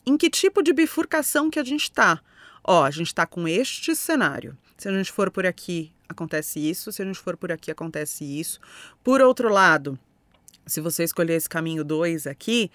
[0.06, 2.22] em que tipo de bifurcação que a gente está.
[2.64, 4.58] Ó, a gente está com este cenário.
[4.78, 6.92] Se a gente for por aqui, acontece isso.
[6.92, 8.60] Se a gente for por aqui, acontece isso.
[9.04, 9.98] Por outro lado,
[10.66, 12.70] se você escolher esse caminho 2 aqui,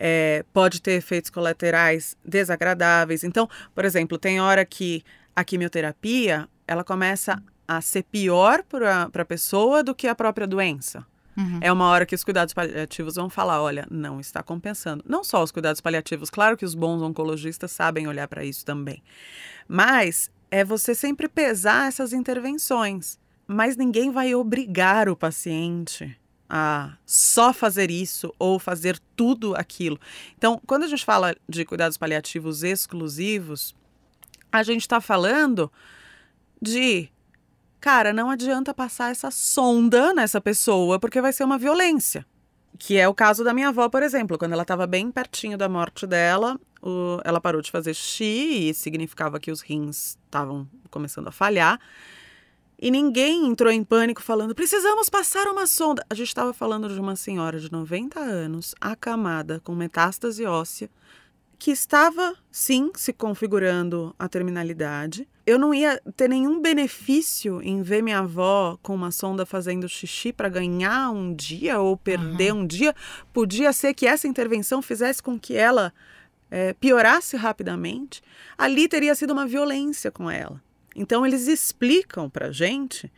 [0.00, 3.22] é, pode ter efeitos colaterais desagradáveis.
[3.22, 5.04] Então, por exemplo, tem hora que
[5.36, 11.06] a quimioterapia ela começa a ser pior para a pessoa do que a própria doença.
[11.36, 11.58] Uhum.
[11.60, 15.04] É uma hora que os cuidados paliativos vão falar: olha, não está compensando.
[15.06, 19.02] Não só os cuidados paliativos, claro que os bons oncologistas sabem olhar para isso também.
[19.68, 23.18] Mas é você sempre pesar essas intervenções.
[23.46, 26.16] Mas ninguém vai obrigar o paciente
[26.50, 29.98] a só fazer isso ou fazer tudo aquilo.
[30.36, 33.74] Então, quando a gente fala de cuidados paliativos exclusivos,
[34.50, 35.70] a gente está falando
[36.60, 37.08] de
[37.80, 42.26] cara, não adianta passar essa sonda nessa pessoa porque vai ser uma violência.
[42.78, 44.38] Que é o caso da minha avó, por exemplo.
[44.38, 48.74] Quando ela estava bem pertinho da morte dela, o- ela parou de fazer xixi e
[48.74, 51.78] significava que os rins estavam começando a falhar.
[52.82, 56.04] E ninguém entrou em pânico falando: precisamos passar uma sonda.
[56.08, 60.88] A gente estava falando de uma senhora de 90 anos, acamada, com metástase óssea,
[61.58, 65.28] que estava, sim, se configurando a terminalidade.
[65.46, 70.32] Eu não ia ter nenhum benefício em ver minha avó com uma sonda fazendo xixi
[70.32, 72.60] para ganhar um dia ou perder uhum.
[72.60, 72.94] um dia.
[73.30, 75.92] Podia ser que essa intervenção fizesse com que ela
[76.50, 78.22] é, piorasse rapidamente.
[78.56, 80.62] Ali teria sido uma violência com ela.
[80.94, 83.10] Então, eles explicam para gente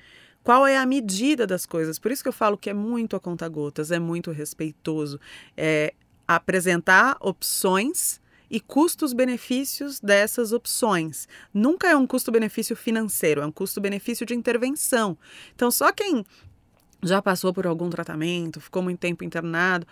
[0.42, 1.98] qual é a medida das coisas.
[1.98, 5.20] Por isso que eu falo que é muito a conta-gotas, é muito respeitoso.
[5.56, 5.94] É
[6.26, 11.26] apresentar opções e custos-benefícios dessas opções.
[11.54, 15.16] Nunca é um custo-benefício financeiro, é um custo-benefício de intervenção.
[15.54, 16.24] Então, só quem
[17.02, 19.86] já passou por algum tratamento, ficou muito tempo internado,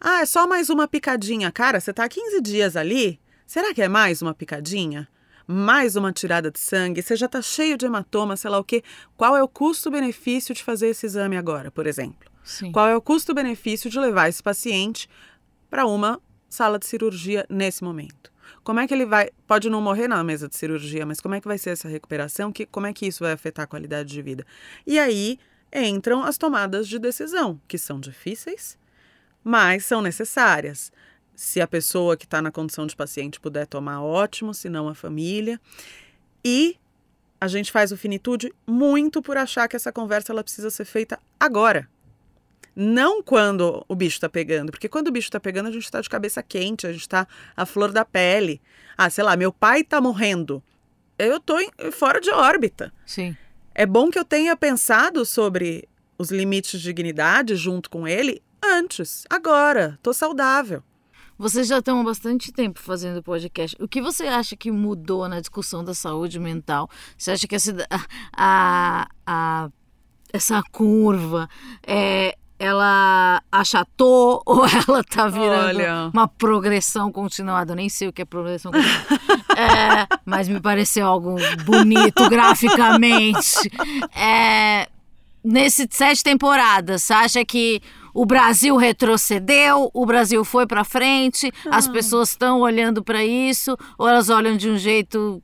[0.00, 1.52] ah, é só mais uma picadinha.
[1.52, 5.08] Cara, você está 15 dias ali, será que é mais uma picadinha?
[5.50, 8.82] Mais uma tirada de sangue, você já está cheio de hematoma, sei lá o quê.
[9.16, 12.30] Qual é o custo-benefício de fazer esse exame agora, por exemplo?
[12.44, 12.70] Sim.
[12.72, 15.08] Qual é o custo-benefício de levar esse paciente
[15.70, 18.30] para uma sala de cirurgia nesse momento.
[18.64, 19.30] Como é que ele vai.
[19.46, 22.52] Pode não morrer na mesa de cirurgia, mas como é que vai ser essa recuperação?
[22.52, 24.44] Que, como é que isso vai afetar a qualidade de vida?
[24.84, 25.38] E aí
[25.72, 28.76] entram as tomadas de decisão, que são difíceis,
[29.42, 30.92] mas são necessárias.
[31.42, 34.94] Se a pessoa que está na condição de paciente puder tomar, ótimo, se não a
[34.94, 35.58] família.
[36.44, 36.76] E
[37.40, 41.18] a gente faz o finitude muito por achar que essa conversa ela precisa ser feita
[41.40, 41.88] agora.
[42.76, 46.02] Não quando o bicho está pegando, porque quando o bicho está pegando, a gente está
[46.02, 47.26] de cabeça quente, a gente está
[47.56, 48.60] à flor da pele.
[48.94, 50.62] Ah, sei lá, meu pai está morrendo.
[51.18, 51.58] Eu estou
[51.90, 52.92] fora de órbita.
[53.06, 53.34] Sim.
[53.74, 59.24] É bom que eu tenha pensado sobre os limites de dignidade junto com ele antes,
[59.30, 59.94] agora.
[59.94, 60.82] Estou saudável.
[61.40, 63.74] Vocês já estão há bastante tempo fazendo podcast.
[63.80, 66.86] O que você acha que mudou na discussão da saúde mental?
[67.16, 67.74] Você acha que essa,
[68.36, 69.70] a, a,
[70.34, 71.48] essa curva
[71.86, 76.10] é, ela achatou ou ela tá virando Olha.
[76.12, 77.72] uma progressão continuada?
[77.72, 79.14] Eu nem sei o que é progressão continuada.
[79.56, 83.72] é, mas me pareceu algo bonito graficamente.
[84.14, 84.86] É,
[85.42, 87.80] nesse sete temporadas, você acha que
[88.14, 91.76] o Brasil retrocedeu, o Brasil foi para frente, ah.
[91.76, 95.42] as pessoas estão olhando para isso ou elas olham de um jeito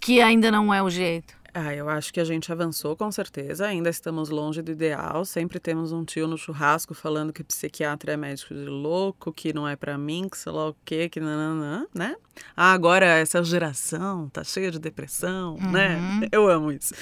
[0.00, 1.38] que ainda não é o jeito?
[1.54, 5.24] Ah, eu acho que a gente avançou com certeza, ainda estamos longe do ideal.
[5.24, 9.66] Sempre temos um tio no churrasco falando que psiquiatra é médico de louco, que não
[9.66, 12.14] é para mim, que sei lá o quê, que nananã, né?
[12.56, 15.96] Ah, agora essa geração tá cheia de depressão, né?
[15.96, 16.20] uhum.
[16.20, 16.28] né?
[16.30, 16.94] Eu amo isso.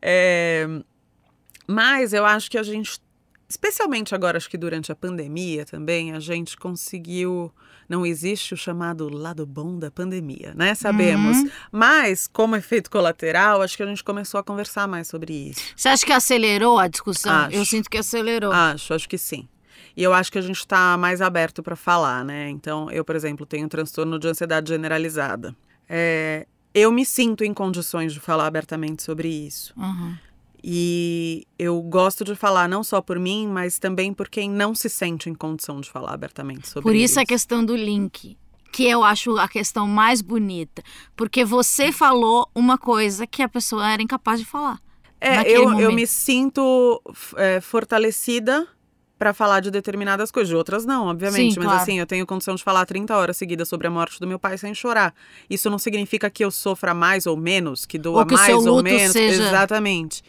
[0.00, 0.68] É...
[1.66, 3.00] Mas eu acho que a gente,
[3.50, 7.52] especialmente agora, acho que durante a pandemia também, a gente conseguiu
[7.88, 10.76] não existe o chamado lado bom da pandemia, né?
[10.76, 11.36] Sabemos.
[11.38, 11.50] Uhum.
[11.72, 15.60] Mas, como efeito colateral, acho que a gente começou a conversar mais sobre isso.
[15.74, 17.32] Você acha que acelerou a discussão?
[17.32, 17.56] Acho.
[17.56, 18.52] Eu sinto que acelerou.
[18.52, 19.48] Acho, acho que sim.
[19.96, 22.48] E eu acho que a gente está mais aberto para falar, né?
[22.48, 25.52] Então, eu, por exemplo, tenho um transtorno de ansiedade generalizada.
[25.88, 29.74] É, eu me sinto em condições de falar abertamente sobre isso.
[29.76, 30.14] Uhum.
[30.62, 34.88] E eu gosto de falar não só por mim, mas também por quem não se
[34.88, 37.20] sente em condição de falar abertamente sobre Por isso, isso.
[37.20, 38.36] a questão do link,
[38.72, 40.82] que eu acho a questão mais bonita,
[41.16, 44.78] porque você falou uma coisa que a pessoa era incapaz de falar.
[45.20, 47.02] É, eu, eu me sinto
[47.36, 48.66] é, fortalecida
[49.20, 50.48] para falar de determinadas coisas.
[50.48, 51.52] De outras não, obviamente.
[51.52, 51.82] Sim, mas claro.
[51.82, 54.56] assim, eu tenho condição de falar 30 horas seguidas sobre a morte do meu pai
[54.56, 55.14] sem chorar.
[55.48, 58.82] Isso não significa que eu sofra mais ou menos, que doa ou que mais ou
[58.82, 59.12] menos.
[59.12, 59.46] Seja...
[59.48, 60.22] Exatamente.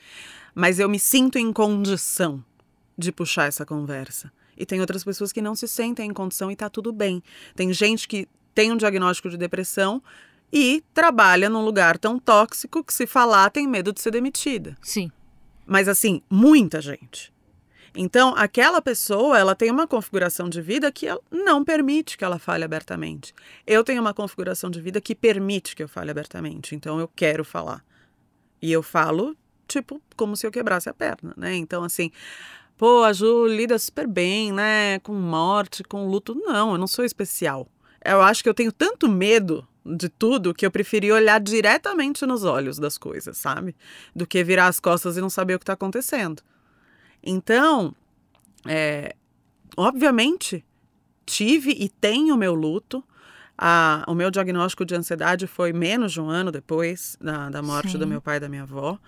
[0.53, 2.43] Mas eu me sinto em condição
[2.97, 4.29] de puxar essa conversa.
[4.57, 7.23] E tem outras pessoas que não se sentem em condição e tá tudo bem.
[7.55, 10.03] Tem gente que tem um diagnóstico de depressão
[10.51, 14.77] e trabalha num lugar tão tóxico que se falar tem medo de ser demitida.
[14.81, 15.09] Sim.
[15.65, 17.31] Mas assim, muita gente.
[17.93, 22.63] Então, aquela pessoa, ela tem uma configuração de vida que não permite que ela fale
[22.63, 23.33] abertamente.
[23.67, 26.73] Eu tenho uma configuração de vida que permite que eu fale abertamente.
[26.73, 27.83] Então, eu quero falar.
[28.61, 29.35] E eu falo,
[29.67, 31.55] tipo, como se eu quebrasse a perna, né?
[31.55, 32.11] Então, assim,
[32.77, 34.99] pô, a Ju lida super bem, né?
[34.99, 36.33] Com morte, com luto.
[36.33, 37.67] Não, eu não sou especial.
[38.03, 42.43] Eu acho que eu tenho tanto medo de tudo que eu preferi olhar diretamente nos
[42.43, 43.75] olhos das coisas, sabe?
[44.15, 46.41] Do que virar as costas e não saber o que está acontecendo.
[47.23, 47.93] Então,
[48.67, 49.15] é,
[49.77, 50.65] obviamente,
[51.25, 53.03] tive e tenho meu luto.
[53.57, 57.91] A, o meu diagnóstico de ansiedade foi menos de um ano depois da, da morte
[57.91, 57.99] Sim.
[57.99, 58.99] do meu pai e da minha avó.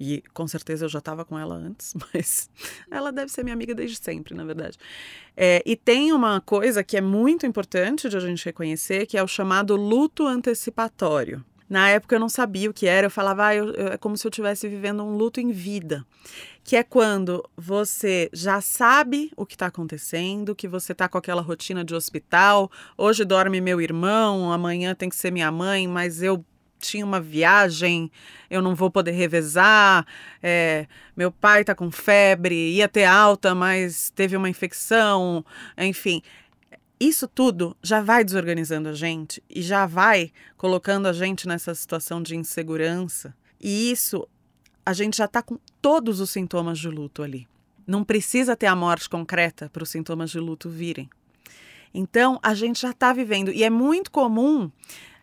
[0.00, 2.48] E com certeza eu já estava com ela antes, mas
[2.90, 4.78] ela deve ser minha amiga desde sempre, na verdade.
[5.36, 9.22] É, e tem uma coisa que é muito importante de a gente reconhecer, que é
[9.22, 11.44] o chamado luto antecipatório.
[11.68, 14.16] Na época eu não sabia o que era, eu falava, ah, eu, eu, é como
[14.16, 16.04] se eu estivesse vivendo um luto em vida.
[16.62, 21.42] Que é quando você já sabe o que está acontecendo, que você está com aquela
[21.42, 22.70] rotina de hospital.
[22.96, 26.44] Hoje dorme meu irmão, amanhã tem que ser minha mãe, mas eu
[26.78, 28.10] tinha uma viagem,
[28.48, 30.06] eu não vou poder revezar.
[30.42, 30.86] É,
[31.16, 35.44] meu pai está com febre, ia ter alta, mas teve uma infecção.
[35.76, 36.22] Enfim,
[36.98, 42.22] isso tudo já vai desorganizando a gente e já vai colocando a gente nessa situação
[42.22, 43.34] de insegurança.
[43.60, 44.26] E isso,
[44.84, 47.46] a gente já está com todos os sintomas de luto ali.
[47.86, 51.08] Não precisa ter a morte concreta para os sintomas de luto virem.
[51.92, 53.50] Então, a gente já está vivendo.
[53.52, 54.70] E é muito comum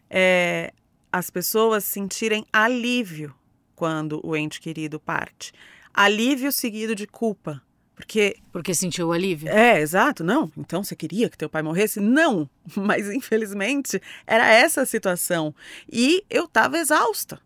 [0.10, 0.74] é,
[1.12, 3.34] as pessoas sentirem alívio
[3.76, 5.53] quando o ente querido parte.
[5.93, 7.62] Alívio seguido de culpa.
[7.95, 8.38] Porque.
[8.51, 9.49] Porque sentiu alívio?
[9.49, 10.24] É, exato.
[10.24, 11.99] Não, então você queria que teu pai morresse?
[11.99, 15.53] Não, mas infelizmente era essa a situação.
[15.91, 17.41] E eu estava exausta.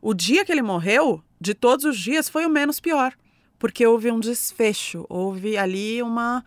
[0.00, 3.12] O dia que ele morreu, de todos os dias, foi o menos pior.
[3.58, 6.44] Porque houve um desfecho, houve ali uma.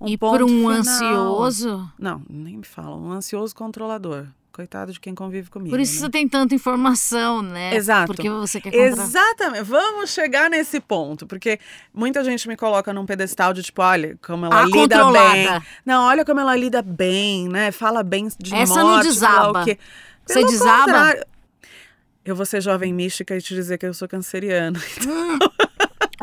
[0.00, 0.72] Um e ponto por um final.
[0.72, 1.92] ansioso.
[1.98, 2.96] Não, nem me fala.
[2.96, 4.26] Um ansioso controlador.
[4.52, 5.70] Coitado de quem convive comigo.
[5.70, 6.00] Por isso né?
[6.00, 7.74] você tem tanta informação, né?
[7.74, 8.08] Exato.
[8.08, 9.02] Porque você quer controlar.
[9.02, 9.62] Exatamente.
[9.64, 11.58] Vamos chegar nesse ponto, porque
[11.94, 15.32] muita gente me coloca num pedestal de tipo, olha como ela A lida controlada.
[15.32, 15.62] bem.
[15.86, 17.72] Não, olha como ela lida bem, né?
[17.72, 19.64] Fala bem de Essa morte, não desaba.
[19.64, 19.78] Você
[20.34, 21.26] Pelo desaba?
[22.24, 24.78] Eu vou ser jovem mística e te dizer que eu sou canceriana.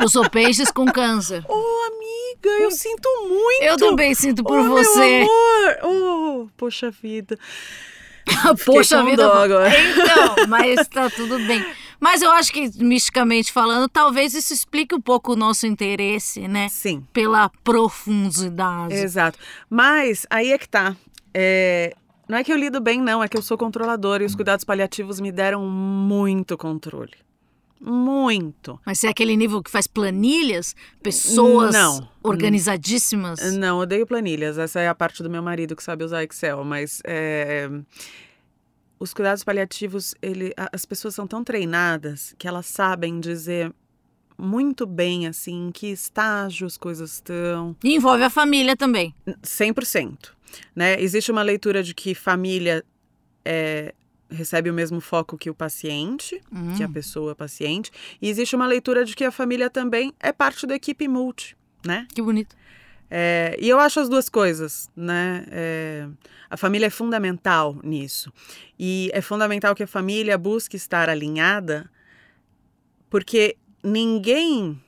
[0.00, 1.44] Eu sou peixes com câncer.
[1.46, 3.62] Ô, amiga, eu sinto muito.
[3.62, 4.98] Eu também sinto por Ô, você.
[4.98, 5.78] Meu amor.
[5.82, 7.38] Oh, poxa vida.
[8.64, 9.26] Poxa vida.
[9.26, 9.68] agora.
[9.68, 11.64] Então, mas tá tudo bem.
[11.98, 16.68] Mas eu acho que, misticamente falando, talvez isso explique um pouco o nosso interesse, né?
[16.70, 17.04] Sim.
[17.12, 18.94] Pela profundidade.
[18.94, 19.38] Exato.
[19.68, 20.96] Mas aí é que tá.
[21.34, 21.94] É,
[22.30, 24.64] não é que eu lido bem, não, é que eu sou controladora e os cuidados
[24.64, 27.14] paliativos me deram muito controle.
[27.80, 28.78] Muito.
[28.86, 32.08] Mas é aquele nível que faz planilhas, pessoas Não.
[32.22, 33.54] organizadíssimas.
[33.54, 34.58] Não, odeio planilhas.
[34.58, 37.68] Essa é a parte do meu marido que sabe usar Excel, mas é,
[38.98, 43.72] os cuidados paliativos, ele, as pessoas são tão treinadas que elas sabem dizer
[44.38, 47.74] muito bem assim em que estágio as coisas estão.
[47.82, 49.14] E envolve a família também.
[49.42, 50.30] 100%.
[50.74, 51.00] Né?
[51.00, 52.84] Existe uma leitura de que família
[53.44, 53.94] é,
[54.30, 56.74] recebe o mesmo foco que o paciente, Hum.
[56.76, 57.90] que a pessoa paciente,
[58.20, 62.06] e existe uma leitura de que a família também é parte da equipe multi, né?
[62.14, 62.56] Que bonito.
[63.12, 65.44] É, e eu acho as duas coisas, né?
[65.50, 66.06] É,
[66.48, 68.32] a família é fundamental nisso.
[68.78, 71.90] E é fundamental que a família busque estar alinhada,
[73.08, 74.80] porque ninguém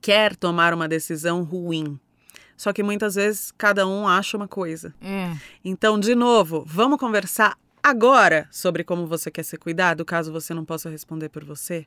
[0.00, 2.00] quer tomar uma decisão ruim.
[2.56, 4.94] Só que muitas vezes cada um acha uma coisa.
[5.00, 5.36] É.
[5.64, 10.64] Então, de novo, vamos conversar agora sobre como você quer ser cuidado, caso você não
[10.64, 11.86] possa responder por você,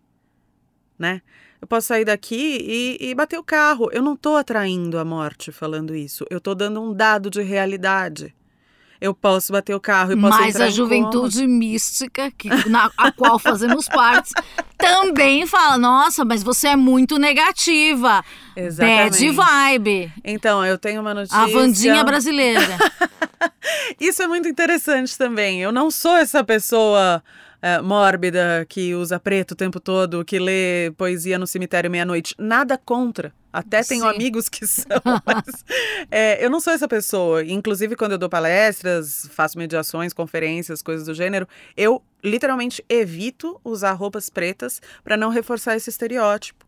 [0.98, 1.22] né?
[1.62, 3.90] Eu posso sair daqui e, e bater o carro.
[3.92, 6.26] Eu não estou atraindo a morte falando isso.
[6.30, 8.34] Eu estou dando um dado de realidade.
[9.02, 13.40] Eu posso bater o carro e posso Mas a juventude mística, que, na a qual
[13.40, 14.32] fazemos parte,
[14.78, 18.24] também fala: nossa, mas você é muito negativa.
[18.56, 19.32] Exatamente.
[19.32, 20.14] Bad vibe.
[20.24, 21.38] Então, eu tenho uma notícia.
[21.38, 22.78] A Vandinha brasileira.
[24.00, 25.62] Isso é muito interessante também.
[25.62, 27.24] Eu não sou essa pessoa
[27.62, 32.36] é, mórbida que usa preto o tempo todo, que lê poesia no cemitério meia-noite.
[32.38, 33.34] Nada contra.
[33.52, 34.10] Até tenho Sim.
[34.10, 35.66] amigos que são, mas
[36.12, 37.44] é, eu não sou essa pessoa.
[37.44, 43.94] Inclusive, quando eu dou palestras, faço mediações, conferências, coisas do gênero, eu literalmente evito usar
[43.94, 46.66] roupas pretas para não reforçar esse estereótipo.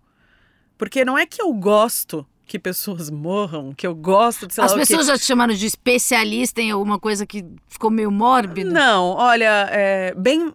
[0.78, 4.72] Porque não é que eu gosto que pessoas morram, que eu gosto de sei As
[4.72, 8.70] lá pessoas já te chamaram de especialista em alguma coisa que ficou meio mórbida?
[8.70, 10.52] Não, olha, é, bem,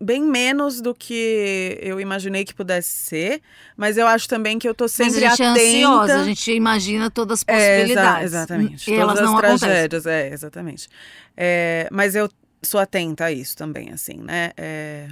[0.00, 3.42] bem menos do que eu imaginei que pudesse ser,
[3.76, 5.60] mas eu acho também que eu tô Mas sempre a gente atenta.
[5.60, 8.24] é ansiosa, a gente imagina todas as É, exa- possibilidades.
[8.24, 8.82] exatamente.
[8.90, 9.58] E Todas elas as não acontecem.
[9.68, 10.88] tragédias, é, exatamente.
[11.36, 12.28] É, mas eu
[12.62, 14.52] sou atenta a isso também, assim, né?
[14.56, 15.08] É,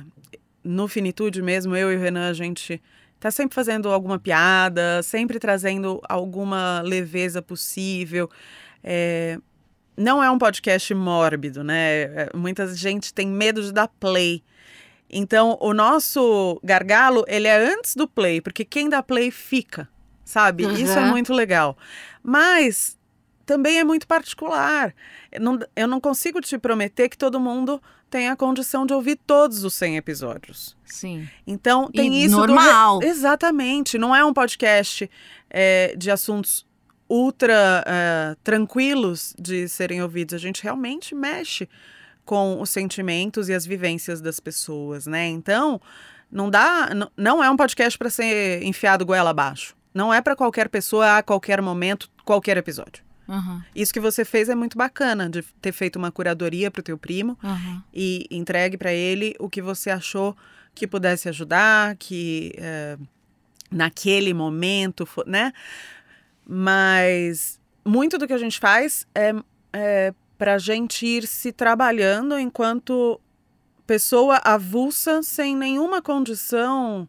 [0.65, 2.81] no Finitude mesmo, eu e o Renan, a gente
[3.21, 8.31] tá sempre fazendo alguma piada, sempre trazendo alguma leveza possível.
[8.83, 9.39] É,
[9.97, 12.03] não é um podcast mórbido, né?
[12.03, 14.43] É, Muita gente tem medo de dar play.
[15.11, 19.89] Então, o nosso gargalo, ele é antes do play, porque quem dá play fica,
[20.25, 20.65] sabe?
[20.81, 21.09] Isso é Uhum.
[21.09, 21.77] muito legal.
[22.23, 22.99] Mas
[23.47, 24.95] também é muito particular.
[25.33, 27.81] Eu não, eu não consigo te prometer que todo mundo
[28.11, 30.77] tem a condição de ouvir todos os 100 episódios.
[30.85, 31.29] Sim.
[31.47, 33.03] Então, tem E isso do normal.
[33.03, 33.97] Exatamente.
[33.99, 35.11] Não é um podcast
[35.51, 36.67] é, de assuntos
[37.09, 40.35] ultra é, tranquilos de serem ouvidos.
[40.35, 41.67] A gente realmente mexe
[42.29, 45.27] com os sentimentos e as vivências das pessoas, né?
[45.29, 45.81] Então,
[46.31, 49.75] Não dá, não é um podcast para ser enfiado goela abaixo.
[49.95, 53.03] Não é para qualquer pessoa a qualquer momento, qualquer episódio.
[53.27, 56.99] Aham, Isso que você fez é muito bacana de ter feito uma curadoria pro teu
[56.99, 57.83] primo aham.
[57.95, 60.37] e entregue para ele o que você achou
[60.75, 62.99] que pudesse ajudar, que eh,
[63.71, 65.53] naquele momento, né?
[66.47, 69.35] Mas muito do que a gente faz é,
[69.73, 73.21] é para a gente ir se trabalhando enquanto
[73.87, 77.09] pessoa avulsa, sem nenhuma condição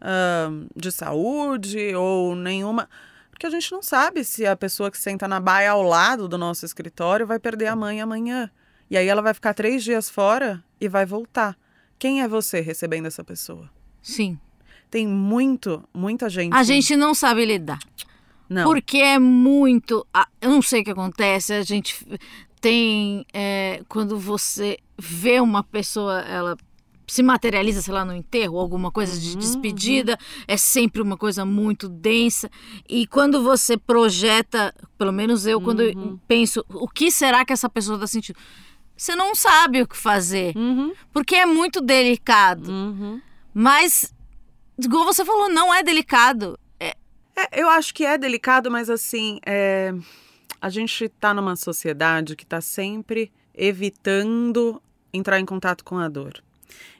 [0.00, 2.88] ah, de saúde ou nenhuma.
[3.30, 6.38] Porque a gente não sabe se a pessoa que senta na baia ao lado do
[6.38, 8.50] nosso escritório vai perder a mãe amanhã.
[8.90, 11.56] E aí ela vai ficar três dias fora e vai voltar.
[11.98, 13.70] Quem é você recebendo essa pessoa?
[14.02, 14.38] Sim.
[14.90, 16.54] Tem muito, muita gente.
[16.54, 17.78] A gente não sabe lidar.
[18.48, 18.64] Não.
[18.64, 20.04] Porque é muito.
[20.40, 21.52] Eu não sei o que acontece.
[21.52, 22.04] A gente
[22.60, 23.24] tem.
[23.32, 26.56] é, quando você vê uma pessoa, ela
[27.06, 31.44] se materializa, sei lá, no enterro, alguma coisa de Uhum, despedida, é sempre uma coisa
[31.44, 32.48] muito densa.
[32.88, 36.18] E quando você projeta, pelo menos eu, quando eu Uhum.
[36.28, 38.38] penso, o que será que essa pessoa está sentindo?
[38.96, 40.56] Você não sabe o que fazer.
[40.56, 42.70] Uhum, Porque é muito delicado.
[42.70, 43.20] uhum.
[43.52, 44.14] Mas,
[44.78, 46.56] igual você falou, não é delicado.
[46.78, 49.92] É, eu acho que é delicado, mas assim, é,
[50.60, 54.80] a gente tá numa sociedade que tá sempre evitando
[55.12, 56.42] entrar em contato com a dor.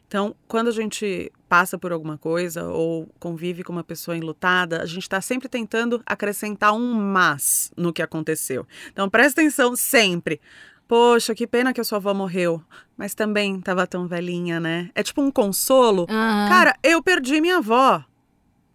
[0.06, 4.86] Então, quando a gente passa por alguma coisa ou convive com uma pessoa enlutada, a
[4.86, 8.66] gente está sempre tentando acrescentar um mas no que aconteceu.
[8.92, 10.40] Então, presta atenção sempre.
[10.88, 12.60] Poxa, que pena que a sua avó morreu,
[12.96, 14.90] mas também estava tão velhinha, né?
[14.96, 16.06] É tipo um consolo.
[16.10, 16.48] Aham.
[16.48, 18.04] Cara, eu perdi minha avó.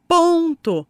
[0.08, 0.88] Ponto.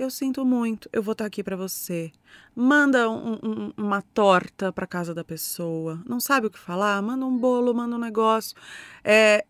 [0.00, 0.88] Eu sinto muito.
[0.94, 2.10] Eu vou estar aqui pra você.
[2.56, 6.00] Manda um- um- uma torta pra casa da pessoa.
[6.08, 7.02] Não sabe o que falar?
[7.02, 8.56] Manda um bolo, manda um negócio.
[9.04, 9.44] É,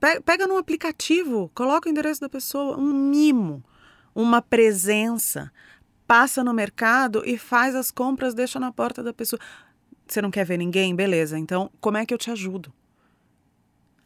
[0.00, 3.62] pe- pega num aplicativo, coloca o endereço da pessoa, um mimo,
[4.12, 5.52] uma presença.
[6.08, 9.38] Passa no mercado e faz as compras, deixa na porta da pessoa.
[10.08, 10.92] Você não quer ver ninguém?
[10.96, 11.38] Beleza.
[11.38, 12.72] Então, como é que eu te ajudo?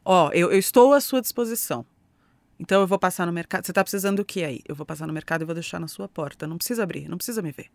[0.04, 1.86] Ó, eu, eu estou à sua disposição.
[2.62, 3.66] Então eu vou passar no mercado.
[3.66, 4.60] Você está precisando do que aí?
[4.68, 6.46] Eu vou passar no mercado e vou deixar na sua porta.
[6.46, 7.66] Não precisa abrir, não precisa me ver.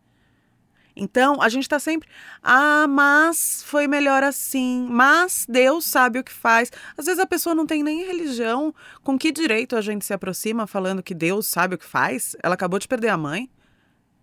[0.95, 2.07] Então a gente está sempre.
[2.41, 4.87] Ah, mas foi melhor assim.
[4.89, 6.71] Mas Deus sabe o que faz.
[6.97, 8.73] Às vezes a pessoa não tem nem religião.
[9.03, 12.37] Com que direito a gente se aproxima falando que Deus sabe o que faz?
[12.41, 13.51] Ela acabou de perder a mãe,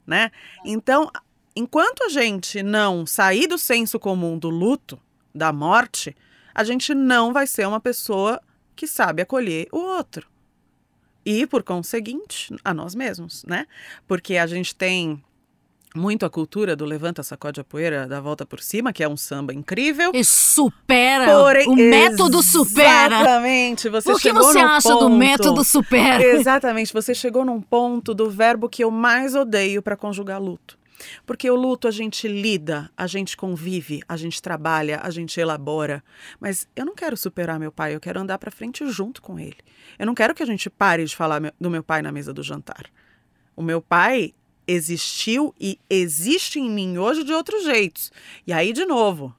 [0.06, 0.30] né?
[0.64, 1.10] Então,
[1.54, 4.98] enquanto a gente não sair do senso comum do luto,
[5.34, 6.16] da morte,
[6.54, 8.40] a gente não vai ser uma pessoa
[8.74, 10.32] que sabe acolher o outro.
[11.24, 13.66] E, por conseguinte, a nós mesmos, né?
[14.06, 15.22] Porque a gente tem
[15.96, 19.16] muito a cultura do levanta, sacode a poeira, da volta por cima, que é um
[19.16, 20.10] samba incrível.
[20.12, 21.26] E supera.
[21.38, 23.14] Porém, o método supera.
[23.20, 23.88] Exatamente.
[23.88, 26.22] Você O que você acha do ponto- método supera?
[26.24, 26.92] Exatamente.
[26.92, 30.76] Você chegou num ponto do verbo que eu mais odeio para conjugar luto.
[31.26, 36.02] Porque o luto a gente lida, a gente convive, a gente trabalha, a gente elabora.
[36.40, 39.58] Mas eu não quero superar meu pai, eu quero andar para frente junto com ele.
[39.98, 42.42] Eu não quero que a gente pare de falar do meu pai na mesa do
[42.42, 42.86] jantar.
[43.56, 44.34] O meu pai
[44.66, 48.10] existiu e existe em mim hoje de outros jeitos.
[48.46, 49.34] E aí, de novo,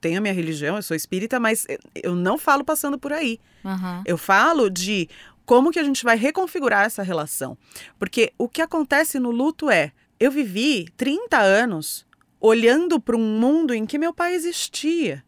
[0.00, 3.38] tenho a minha religião, eu sou espírita, mas eu não falo passando por aí.
[3.64, 4.02] Aham.
[4.04, 5.08] Eu falo de
[5.44, 7.56] como que a gente vai reconfigurar essa relação.
[7.98, 9.92] Porque o que acontece no luto é,
[10.22, 12.06] eu vivi 30 anos
[12.40, 15.24] olhando para um mundo em que meu pai existia.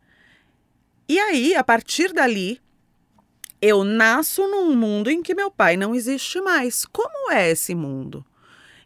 [1.08, 2.60] E aí, a partir dali,
[3.60, 6.84] eu nasço num mundo em que meu pai não existe mais.
[6.84, 8.24] Como é esse mundo?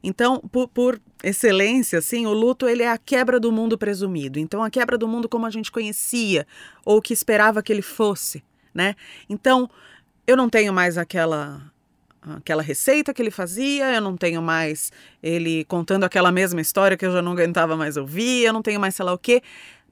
[0.02, 4.38] Então, por, por excelência, assim, o luto ele é a quebra do mundo presumido.
[4.38, 6.46] Então, a quebra do mundo como a gente conhecia
[6.86, 8.42] ou que esperava que ele fosse,
[8.72, 8.96] né?
[9.28, 9.68] Então,
[10.26, 11.70] eu não tenho mais aquela
[12.22, 14.90] aquela receita que ele fazia, eu não tenho mais
[15.22, 18.80] ele contando aquela mesma história que eu já não aguentava mais ouvir, eu não tenho
[18.80, 19.42] mais sei lá o quê,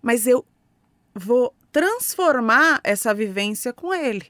[0.03, 0.45] mas eu
[1.15, 4.27] vou transformar essa vivência com ele.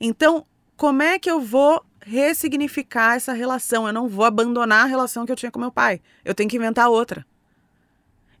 [0.00, 3.86] Então, como é que eu vou ressignificar essa relação?
[3.86, 6.00] Eu não vou abandonar a relação que eu tinha com meu pai.
[6.24, 7.24] Eu tenho que inventar outra.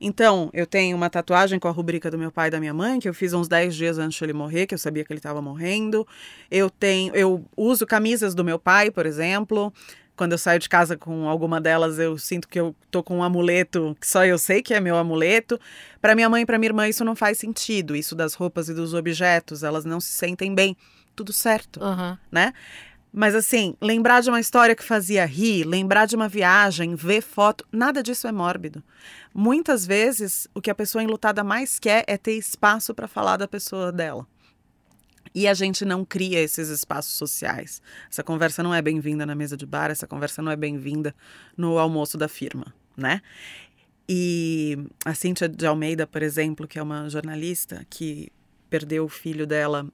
[0.04, 2.98] Então, eu tenho uma tatuagem com a rubrica do meu pai e da minha mãe,
[2.98, 5.20] que eu fiz uns 10 dias antes de ele morrer, que eu sabia que ele
[5.20, 6.06] estava morrendo.
[6.50, 9.72] Eu tenho, eu uso camisas do meu pai, por exemplo.
[10.16, 13.22] Quando eu saio de casa com alguma delas, eu sinto que eu tô com um
[13.22, 15.58] amuleto que só eu sei que é meu amuleto.
[16.00, 18.74] Para minha mãe e para minha irmã isso não faz sentido, isso das roupas e
[18.74, 20.76] dos objetos, elas não se sentem bem.
[21.14, 22.18] Tudo certo Aham.
[22.30, 22.52] né?
[23.12, 27.66] Mas assim, lembrar de uma história que fazia rir, lembrar de uma viagem, ver foto,
[27.70, 28.82] nada disso é mórbido.
[29.34, 33.48] Muitas vezes, o que a pessoa enlutada mais quer é ter espaço para falar da
[33.48, 34.26] pessoa dela.
[35.34, 37.80] E a gente não cria esses espaços sociais.
[38.10, 41.14] Essa conversa não é bem-vinda na mesa de bar, essa conversa não é bem-vinda
[41.56, 43.22] no almoço da firma, né?
[44.06, 48.30] E a Cíntia de Almeida, por exemplo, que é uma jornalista que
[48.68, 49.86] perdeu o filho dela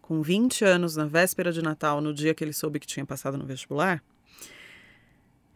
[0.00, 3.36] com 20 anos na véspera de Natal, no dia que ele soube que tinha passado
[3.36, 4.00] no vestibular.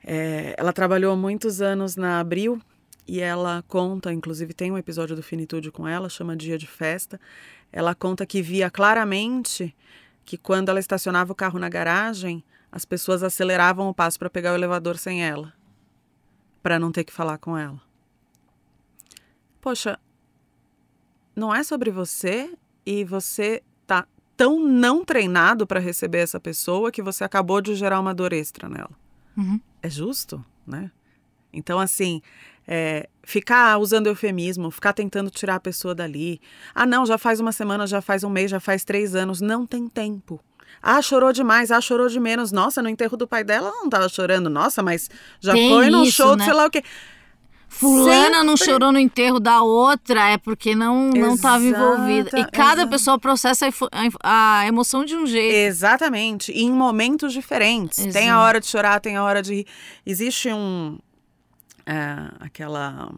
[0.02, 2.60] É, ela trabalhou muitos anos na Abril
[3.06, 7.20] e ela conta, inclusive tem um episódio do Finitude com ela, chama Dia de Festa.
[7.72, 9.74] Ela conta que via claramente
[10.24, 14.52] que quando ela estacionava o carro na garagem, as pessoas aceleravam o passo para pegar
[14.52, 15.52] o elevador sem ela,
[16.62, 17.80] para não ter que falar com ela.
[19.60, 19.98] Poxa,
[21.34, 22.52] não é sobre você
[22.86, 28.00] e você tá tão não treinado para receber essa pessoa que você acabou de gerar
[28.00, 28.90] uma dor extra nela.
[29.36, 29.60] Uhum.
[29.82, 30.90] É justo, né?
[31.52, 32.22] Então, assim,
[32.66, 36.40] é, ficar usando eufemismo, ficar tentando tirar a pessoa dali.
[36.74, 39.40] Ah, não, já faz uma semana, já faz um mês, já faz três anos.
[39.40, 40.40] Não tem tempo.
[40.82, 42.52] Ah, chorou demais, ah, chorou de menos.
[42.52, 44.48] Nossa, no enterro do pai dela não tava chorando.
[44.48, 46.44] Nossa, mas já Tem foi num show de né?
[46.44, 46.82] sei lá o quê.
[47.68, 52.36] Fulana não Sempre- chorou no enterro da outra, é porque não não estava envolvida.
[52.38, 53.68] E cada pessoa processa
[54.24, 55.54] a, emoção de um jeito.
[55.54, 57.98] Exatamente, e em momentos diferentes.
[58.12, 58.40] Tem a Exato.
[58.40, 59.66] hora de chorar, tem a hora de rir.
[60.04, 60.98] Existe um.
[61.90, 63.12] É, aquela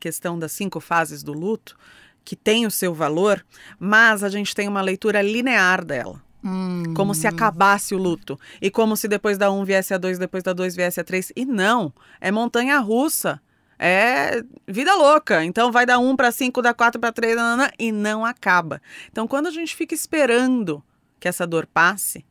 [0.00, 1.78] questão das cinco fases do luto,
[2.24, 3.44] que tem o seu valor,
[3.78, 6.20] mas a gente tem uma leitura linear dela.
[6.44, 6.92] Hum.
[6.94, 8.38] Como se acabasse o luto.
[8.60, 11.32] E como se depois da um viesse a dois, depois da dois viesse a três.
[11.36, 13.40] E não, é montanha russa.
[13.78, 15.44] É vida louca.
[15.44, 18.82] Então vai dar um para cinco, dá quatro para três, nanana, e não acaba.
[19.10, 20.82] Então quando a gente fica esperando
[21.20, 22.24] que essa dor passe,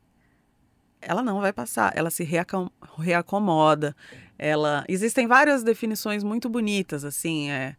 [1.01, 1.93] ela não vai passar.
[1.95, 3.95] Ela se reacom- reacomoda.
[4.43, 7.51] Ela existem várias definições muito bonitas assim.
[7.51, 7.75] É,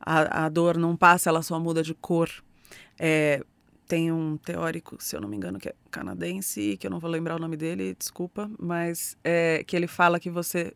[0.00, 2.30] a, a dor não passa, ela só muda de cor.
[2.98, 3.44] É,
[3.86, 7.10] tem um teórico, se eu não me engano, que é canadense, que eu não vou
[7.10, 10.72] lembrar o nome dele, desculpa, mas é, que ele fala que você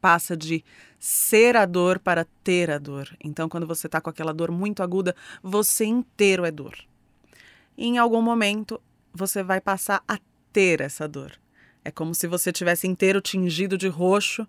[0.00, 0.64] passa de
[0.96, 3.08] ser a dor para ter a dor.
[3.24, 6.76] Então, quando você está com aquela dor muito aguda, você inteiro é dor.
[7.76, 8.80] E em algum momento,
[9.12, 10.18] você vai passar a
[10.52, 11.32] ter essa dor.
[11.84, 14.46] É como se você tivesse inteiro tingido de roxo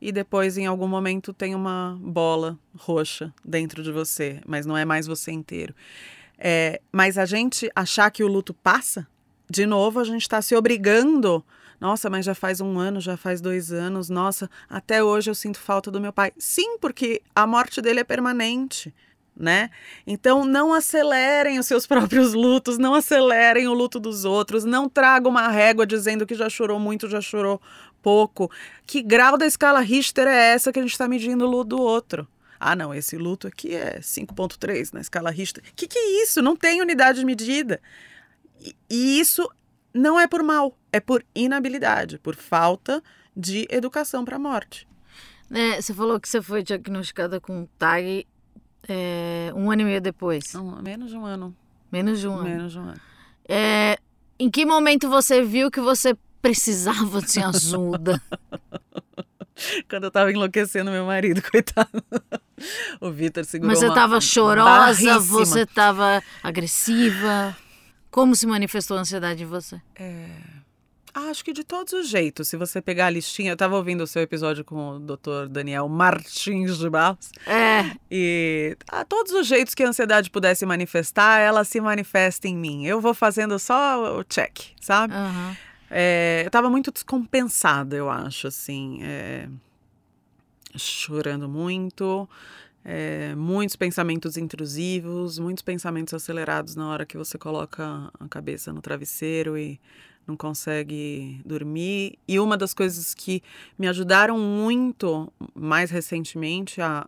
[0.00, 4.84] e depois, em algum momento, tem uma bola roxa dentro de você, mas não é
[4.84, 5.74] mais você inteiro.
[6.38, 9.06] É, mas a gente achar que o luto passa,
[9.48, 11.44] de novo, a gente está se obrigando.
[11.80, 14.08] Nossa, mas já faz um ano, já faz dois anos.
[14.08, 16.32] Nossa, até hoje eu sinto falta do meu pai.
[16.38, 18.94] Sim, porque a morte dele é permanente,
[19.36, 19.70] né?
[20.06, 25.30] Então não acelerem os seus próprios lutos, não acelerem o luto dos outros, não tragam
[25.30, 27.60] uma régua dizendo que já chorou muito, já chorou
[28.06, 28.48] pouco.
[28.86, 31.82] Que grau da escala Richter é essa que a gente está medindo o luto do
[31.82, 32.28] outro?
[32.60, 35.64] Ah, não, esse luto aqui é 5.3 na escala Richter.
[35.74, 36.40] Que que é isso?
[36.40, 37.80] Não tem unidade de medida.
[38.60, 39.50] E, e isso
[39.92, 43.02] não é por mal, é por inabilidade, por falta
[43.36, 44.86] de educação para a morte.
[45.50, 48.24] É, você falou que você foi diagnosticada com TAG
[48.88, 50.54] é, um ano e meio depois.
[50.54, 51.56] Não, menos de um ano.
[51.90, 52.44] Menos de um ano.
[52.44, 53.00] Menos de um ano.
[53.48, 53.98] É,
[54.38, 58.20] em que momento você viu que você precisava de ajuda?
[59.88, 62.04] Quando eu tava enlouquecendo meu marido, coitado.
[63.00, 65.18] O Vitor segurou Mas você uma tava chorosa, barríssima.
[65.20, 67.56] você tava agressiva.
[68.10, 69.80] Como se manifestou a ansiedade em você?
[69.98, 72.48] Ah, Acho que de todos os jeitos.
[72.48, 75.48] Se você pegar a listinha, eu tava ouvindo o seu episódio com o Dr.
[75.48, 77.30] Daniel Martins de Barros.
[77.46, 82.54] É, E a todos os jeitos que a ansiedade pudesse manifestar, ela se manifesta em
[82.56, 82.84] mim.
[82.86, 85.14] Eu vou fazendo só o check, sabe?
[85.14, 85.56] aham.
[85.90, 88.98] É, eu tava muito descompensada, eu acho, assim.
[89.02, 89.48] é,
[90.76, 92.28] chorando muito,
[92.84, 98.82] é, muitos pensamentos intrusivos, muitos pensamentos acelerados na hora que você coloca a cabeça no
[98.82, 99.80] travesseiro e
[100.26, 102.18] não consegue dormir.
[102.28, 103.42] E uma das coisas que
[103.78, 107.06] me ajudaram muito mais recentemente a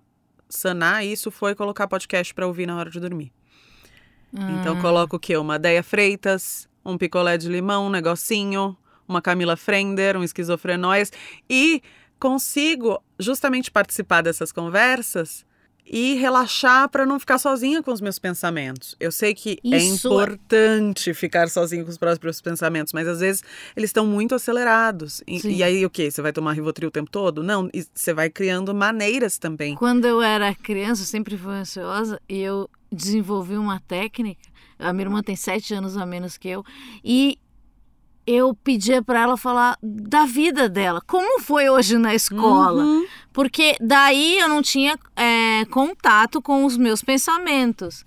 [0.49, 3.31] sanar isso foi colocar podcast para ouvir na hora de dormir.
[4.33, 4.81] Então Ah.
[4.81, 5.37] coloco o quê?
[5.37, 8.77] Uma Deia Freitas, um picolé de limão, um negocinho,
[9.07, 11.13] uma Camila Frender, um esquizofrenóias
[11.49, 11.83] e
[12.19, 15.47] consigo justamente participar dessas conversas
[15.91, 18.95] e relaxar para não ficar sozinha com os meus pensamentos.
[19.01, 23.43] Eu sei que é Isso- importante ficar sozinho com os próprios pensamentos, mas às vezes
[23.75, 25.23] eles estão muito acelerados.
[25.27, 26.11] E, e aí o quê?
[26.11, 27.43] Você vai tomar Rivotril o tempo todo?
[27.43, 29.75] Não, e você vai criando maneiras também.
[29.77, 34.43] Quando eu era criança, eu sempre fui ansiosa e eu desenvolvi uma técnica.
[34.79, 36.65] A minha irmã tem sete anos a menos que eu.
[37.05, 37.39] E
[38.27, 41.01] eu pedia para ela falar da vida dela.
[41.07, 42.85] Como foi hoje na escola?
[42.85, 43.07] Uhum.
[43.33, 48.05] Porque daí eu não tinha é, contato com os meus pensamentos.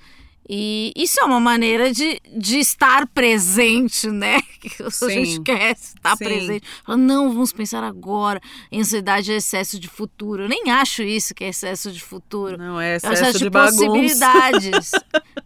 [0.48, 4.42] E isso é uma maneira de, de estar presente, né?
[4.62, 6.24] Que a gente quer estar Sim.
[6.24, 6.68] presente.
[6.86, 8.40] Fala, não, vamos pensar agora.
[8.72, 10.44] Ansiedade é excesso de futuro.
[10.44, 12.60] Eu nem acho isso que é excesso de futuro.
[12.60, 14.92] Não é É um excesso de, de possibilidades.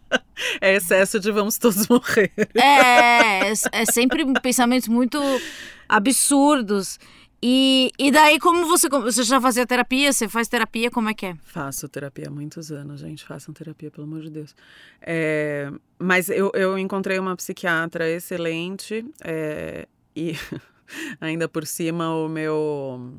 [0.60, 2.32] É excesso de vamos todos morrer.
[2.54, 5.18] É, é, é sempre pensamentos muito
[5.88, 6.98] absurdos.
[7.42, 8.88] E, e daí, como você.
[8.88, 10.12] Você já fazia terapia?
[10.12, 10.90] Você faz terapia?
[10.90, 11.36] Como é que é?
[11.44, 13.24] Faço terapia há muitos anos, gente.
[13.24, 14.54] Façam terapia, pelo amor de Deus.
[15.00, 20.34] É, mas eu, eu encontrei uma psiquiatra excelente é, e
[21.20, 23.12] ainda por cima o meu.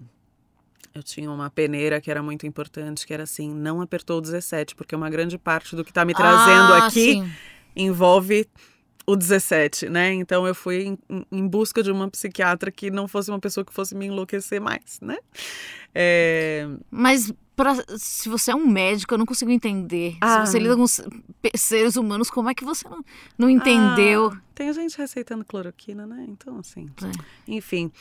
[0.97, 4.75] Eu tinha uma peneira que era muito importante, que era assim, não apertou o 17,
[4.75, 7.31] porque uma grande parte do que está me trazendo Ah, aqui sim.
[7.75, 8.47] envolve
[9.05, 10.11] o 17, né?
[10.13, 10.97] Então eu fui em,
[11.31, 14.99] em- busca de uma psiquiatra que não fosse uma pessoa que fosse me enlouquecer mais,
[15.01, 15.17] né?
[15.93, 20.17] É, Mas pra, se você é um médico, eu não consigo entender.
[20.19, 20.45] Ah.
[20.45, 20.85] Se você lida com
[21.55, 23.03] seres humanos, como é que você não,
[23.37, 24.31] não entendeu?
[24.33, 26.25] Ah, tem gente receitando cloroquina, né?
[26.27, 26.87] Então, assim.
[27.03, 27.11] É.
[27.51, 27.91] Enfim.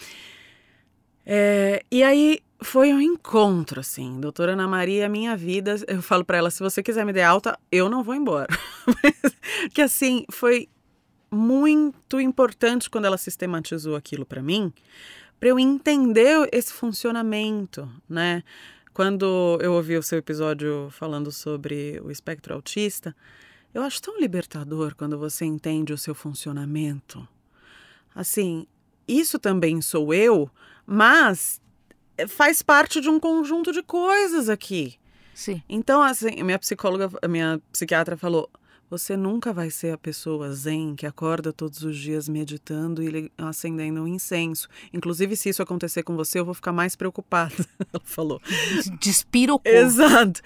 [1.25, 4.19] É, e aí foi um encontro, assim.
[4.21, 5.77] Doutora Ana Maria, minha vida.
[5.87, 8.49] Eu falo pra ela: se você quiser me dar alta, eu não vou embora.
[9.73, 10.69] Que assim, foi
[11.31, 14.73] muito importante quando ela sistematizou aquilo pra mim,
[15.39, 18.43] pra eu entender esse funcionamento, né?
[18.93, 23.15] Quando eu ouvi o seu episódio falando sobre o espectro autista,
[23.73, 27.27] eu acho tão libertador quando você entende o seu funcionamento.
[28.15, 28.67] Assim,
[29.07, 30.51] isso também sou eu,
[30.87, 31.61] mas
[32.29, 34.97] faz parte de um conjunto de coisas aqui.
[35.35, 35.63] Sim.
[35.69, 38.49] Então, assim, a minha psicóloga, a minha psiquiatra falou:
[38.89, 44.03] você nunca vai ser a pessoa zen que acorda todos os dias meditando e acendendo
[44.03, 44.69] um incenso.
[44.93, 47.55] Inclusive, se isso acontecer com você, eu vou ficar mais preocupada.
[47.93, 48.41] Ela falou.
[49.01, 49.71] Despirocou.
[49.71, 50.41] Exato.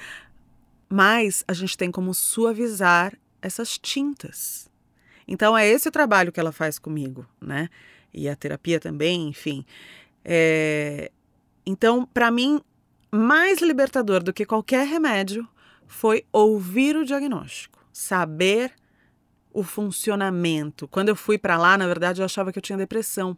[0.88, 4.70] Mas a gente tem como suavizar essas tintas.
[5.28, 7.68] Então é esse o trabalho que ela faz comigo, né?
[8.12, 9.64] E a terapia também, enfim.
[10.24, 11.12] É,
[11.70, 12.60] Então, para mim,
[13.12, 15.46] mais libertador do que qualquer remédio
[15.86, 18.72] foi ouvir o diagnóstico, saber
[19.52, 20.86] o funcionamento.
[20.88, 23.36] Quando eu fui para lá, na verdade, eu achava que eu tinha depressão.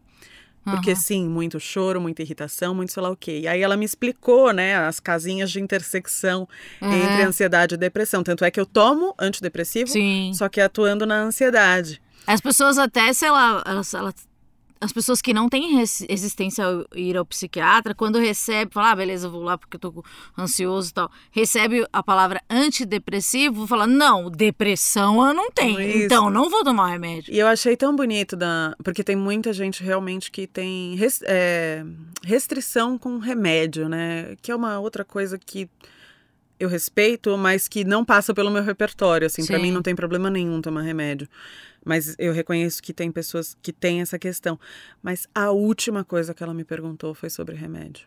[0.65, 1.01] Porque Aham.
[1.01, 3.41] sim, muito choro, muita irritação, muito sei lá o quê.
[3.41, 6.49] E aí ela me explicou, né, as casinhas de intersecção
[6.81, 7.25] entre É.
[7.25, 8.23] ansiedade e depressão.
[8.23, 10.31] Tanto é que eu tomo antidepressivo, Sim.
[10.35, 12.01] só que atuando na ansiedade.
[12.27, 14.29] As pessoas até, sei lá, elas, elas-
[14.83, 18.97] as pessoas que não têm res- resistência a ir ao psiquiatra, quando recebe, fala, ah,
[18.97, 20.05] beleza, vou lá porque eu tô
[20.37, 26.05] ansioso e tal, recebe a palavra antidepressivo, fala, não, depressão eu não tenho, Isso.
[26.07, 27.33] então não vou tomar remédio.
[27.33, 28.75] E eu achei tão bonito, da...
[28.83, 31.85] porque tem muita gente realmente que tem res- é,
[32.25, 34.37] restrição com remédio, né?
[34.43, 35.71] Que é uma outra coisa que
[36.59, 39.27] eu respeito, mas que não passa pelo meu repertório.
[39.27, 41.29] Assim, para mim não tem problema nenhum tomar remédio.
[41.85, 44.59] Mas eu reconheço que tem pessoas que têm essa questão.
[45.03, 48.07] Mas a última coisa que ela me perguntou foi sobre remédio.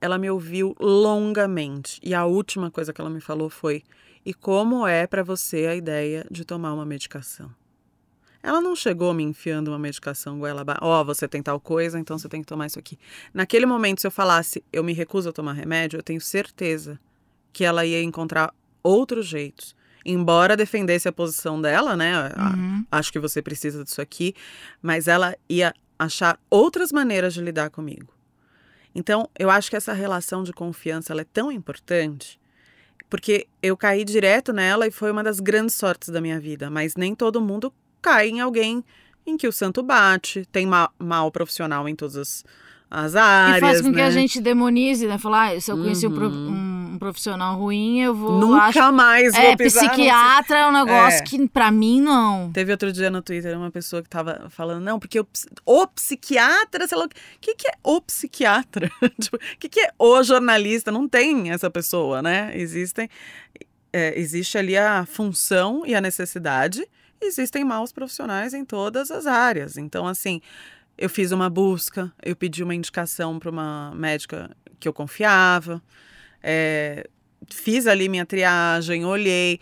[0.00, 3.82] Ela me ouviu longamente e a última coisa que ela me falou foi:
[4.24, 7.50] "E como é para você a ideia de tomar uma medicação?"
[8.40, 10.80] Ela não chegou me enfiando uma medicação goela abaixo.
[10.82, 12.98] Ó, você tem tal coisa, então você tem que tomar isso aqui.
[13.34, 17.00] Naquele momento, se eu falasse, eu me recuso a tomar remédio, eu tenho certeza
[17.52, 19.74] que ela ia encontrar outros jeitos.
[20.04, 22.30] Embora defendesse a posição dela, né?
[22.36, 22.84] Uhum.
[22.90, 24.34] Acho que você precisa disso aqui.
[24.80, 28.12] Mas ela ia achar outras maneiras de lidar comigo.
[28.94, 32.38] Então, eu acho que essa relação de confiança ela é tão importante.
[33.10, 36.70] Porque eu caí direto nela e foi uma das grandes sortes da minha vida.
[36.70, 37.72] Mas nem todo mundo
[38.02, 38.84] cai em alguém
[39.26, 42.44] em que o santo bate, tem ma mal profissional em todas as,
[42.90, 43.58] as áreas.
[43.58, 44.06] E faz com que né?
[44.06, 45.18] a gente demonize, né?
[45.18, 46.50] Falar, ah, se eu conheci um Uhum.
[46.50, 46.67] um,
[46.98, 48.40] um profissional ruim, eu vou.
[48.40, 48.92] Nunca acho...
[48.92, 51.22] mais vou É, psiquiatra é um negócio É.
[51.22, 52.50] que pra mim não.
[52.52, 55.26] Teve outro dia no Twitter uma pessoa que tava falando, não, porque o,
[55.64, 57.08] o psiquiatra, sei lá, o
[57.40, 58.90] que, que é o psiquiatra?
[59.20, 60.90] Tipo, O que, que é o jornalista?
[60.90, 62.50] Não tem essa pessoa, né?
[62.54, 63.08] Existem,
[63.92, 66.86] é, existe ali a função e a necessidade,
[67.20, 69.76] existem maus profissionais em todas as áreas.
[69.76, 70.40] Então, assim,
[70.96, 75.80] eu fiz uma busca, eu pedi uma indicação para uma médica que eu confiava,
[76.42, 77.06] é,
[77.50, 79.60] fiz ali minha triagem, olhei.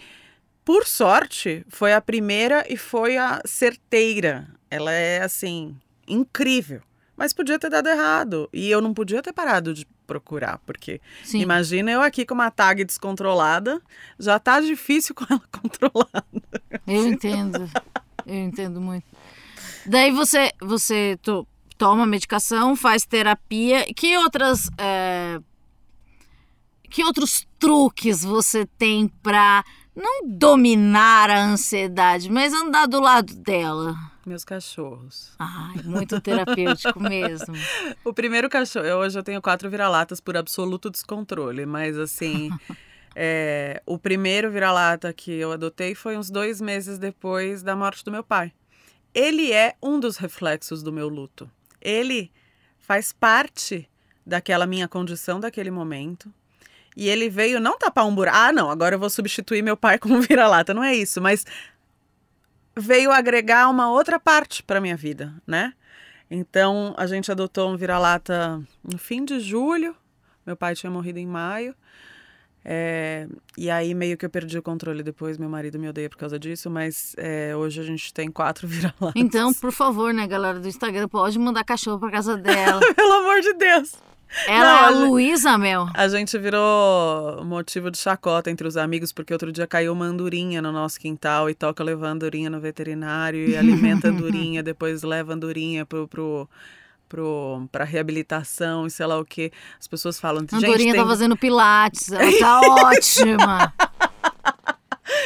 [0.65, 4.49] Por sorte, foi a primeira e foi a certeira.
[4.71, 5.77] Ela é, assim,
[6.09, 6.81] incrível.
[7.17, 8.49] Mas podia ter dado errado.
[8.53, 11.41] E eu não podia ter parado de procurar, porque Sim.
[11.41, 13.81] imagina eu aqui com uma tag descontrolada,
[14.19, 16.25] já tá difícil com ela controlada.
[16.87, 17.71] Eu entendo.
[18.27, 19.05] Eu entendo muito.
[19.87, 21.47] Daí você, você to-
[21.79, 23.87] toma medicação, faz terapia.
[23.95, 24.69] Que outras.
[24.79, 25.39] é,
[26.91, 29.65] Que outros truques você tem pra
[29.95, 33.97] não dominar a ansiedade, mas andar do lado dela?
[34.27, 35.33] Meus cachorros.
[35.39, 37.55] Ai, muito terapêutico mesmo.
[38.05, 42.51] O primeiro cachorro, eu, hoje eu tenho quatro vira-latas por absoluto descontrole, mas assim,
[43.15, 48.11] é, o primeiro vira-lata que eu adotei foi uns dois meses depois da morte do
[48.11, 48.53] meu pai.
[49.15, 51.51] Ele é um dos reflexos do meu luto.
[51.81, 52.31] Ele
[52.79, 53.89] faz parte
[54.27, 56.31] daquela minha condição daquele momento.
[56.97, 58.37] E ele veio não tapar um buraco.
[58.37, 60.73] Ah, não, agora eu vou substituir meu pai com um vira-lata.
[60.73, 61.45] Não é isso, mas
[62.75, 65.75] veio agregar uma outra parte para minha vida, né?
[66.31, 69.95] Então a gente adotou um vira-lata no fim de julho.
[70.45, 71.75] Meu pai tinha morrido em maio.
[72.69, 76.17] É, e aí meio que eu perdi o controle depois, meu marido me odeia por
[76.17, 79.13] causa disso, mas é, hoje a gente tem quatro vira-latas.
[79.15, 82.81] Então, por favor, né, galera do Instagram, pode mandar cachorro pra casa dela.
[82.95, 83.93] Pelo amor de Deus!
[84.47, 85.89] Ela Não, é a Luísa, Mel.
[85.95, 90.61] A gente virou motivo de chacota entre os amigos, porque outro dia caiu uma andorinha
[90.61, 95.03] no nosso quintal e toca levar a andorinha no veterinário e alimenta a andorinha, depois
[95.03, 96.49] leva a andorinha pro, pro,
[97.09, 99.51] pro, pra reabilitação e sei lá o que.
[99.79, 101.03] As pessoas falam, Andorinha tem...
[101.03, 103.73] tá fazendo pilates, ela tá ótima.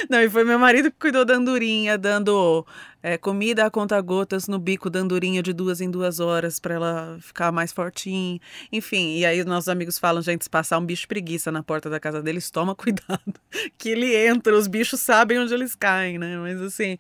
[0.09, 2.67] Não, e foi meu marido que cuidou da andorinha, dando
[3.03, 7.19] é, comida a conta-gotas no bico da andorinha de duas em duas horas para ela
[7.21, 8.39] ficar mais fortinha.
[8.71, 11.89] Enfim, e aí os nossos amigos falam, gente, se passar um bicho preguiça na porta
[11.89, 13.35] da casa deles, toma cuidado,
[13.79, 16.37] que ele entra, os bichos sabem onde eles caem, né?
[16.39, 16.99] Mas assim,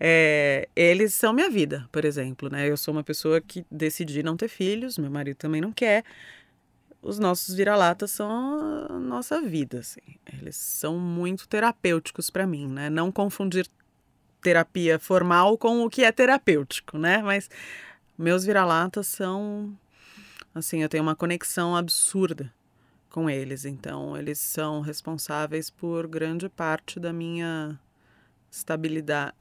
[0.00, 2.68] é, eles são minha vida, por exemplo, né?
[2.68, 6.04] Eu sou uma pessoa que decidi não ter filhos, meu marido também não quer.
[7.06, 10.00] Os nossos vira-latas são a nossa vida, assim.
[10.26, 12.90] Eles são muito terapêuticos para mim, né?
[12.90, 13.68] Não confundir
[14.42, 17.22] terapia formal com o que é terapêutico, né?
[17.22, 17.48] Mas
[18.18, 19.78] meus vira-latas são
[20.52, 22.52] assim, eu tenho uma conexão absurda
[23.08, 27.78] com eles, então eles são responsáveis por grande parte da minha
[28.50, 29.32] estabilidade,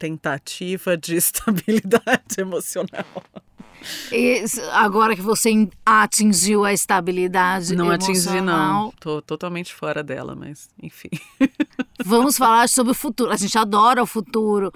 [0.00, 3.06] tentativa de estabilidade emocional.
[4.12, 8.36] E agora que você in- atingiu a estabilidade Não atingi, não.
[8.36, 11.10] emocional, Tô totalmente fora dela, mas enfim.
[12.04, 13.30] vamos falar sobre o futuro.
[13.32, 14.72] A gente adora o futuro.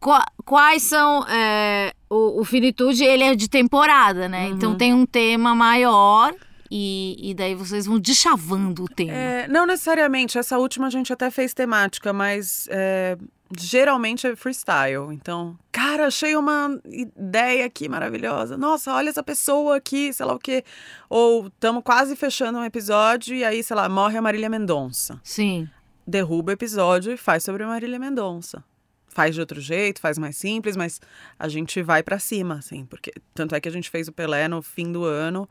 [0.00, 3.02] Qua- Quais são é, o, o Finitude?
[3.04, 4.48] Ele é de temporada, né?
[4.48, 4.76] Então Uhum.
[4.78, 6.34] tem um tema maior
[6.70, 9.12] e, e daí vocês vão deschavando o tema.
[9.12, 13.16] É, não necessariamente, essa última a gente até fez temática, mas é,
[13.58, 15.12] geralmente é freestyle.
[15.12, 18.56] Então, cara, achei uma ideia aqui maravilhosa.
[18.56, 20.64] Nossa, olha essa pessoa aqui, sei lá o quê.
[21.08, 25.20] Ou estamos quase fechando um episódio e aí, sei lá, morre a Marília Mendonça.
[25.22, 25.68] Sim.
[26.06, 28.64] Derruba o episódio e faz sobre a Marília Mendonça.
[29.08, 31.00] Faz de outro jeito, faz mais simples, mas
[31.38, 34.46] a gente vai pra cima, assim, porque tanto é que a gente fez o Pelé
[34.46, 35.48] no fim do ano,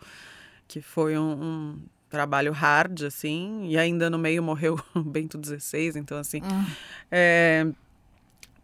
[0.68, 5.94] que foi um, um trabalho hard, assim, e ainda no meio morreu o Bento XVI,
[5.96, 6.42] então assim.
[6.44, 6.66] Hum.
[7.12, 7.66] é,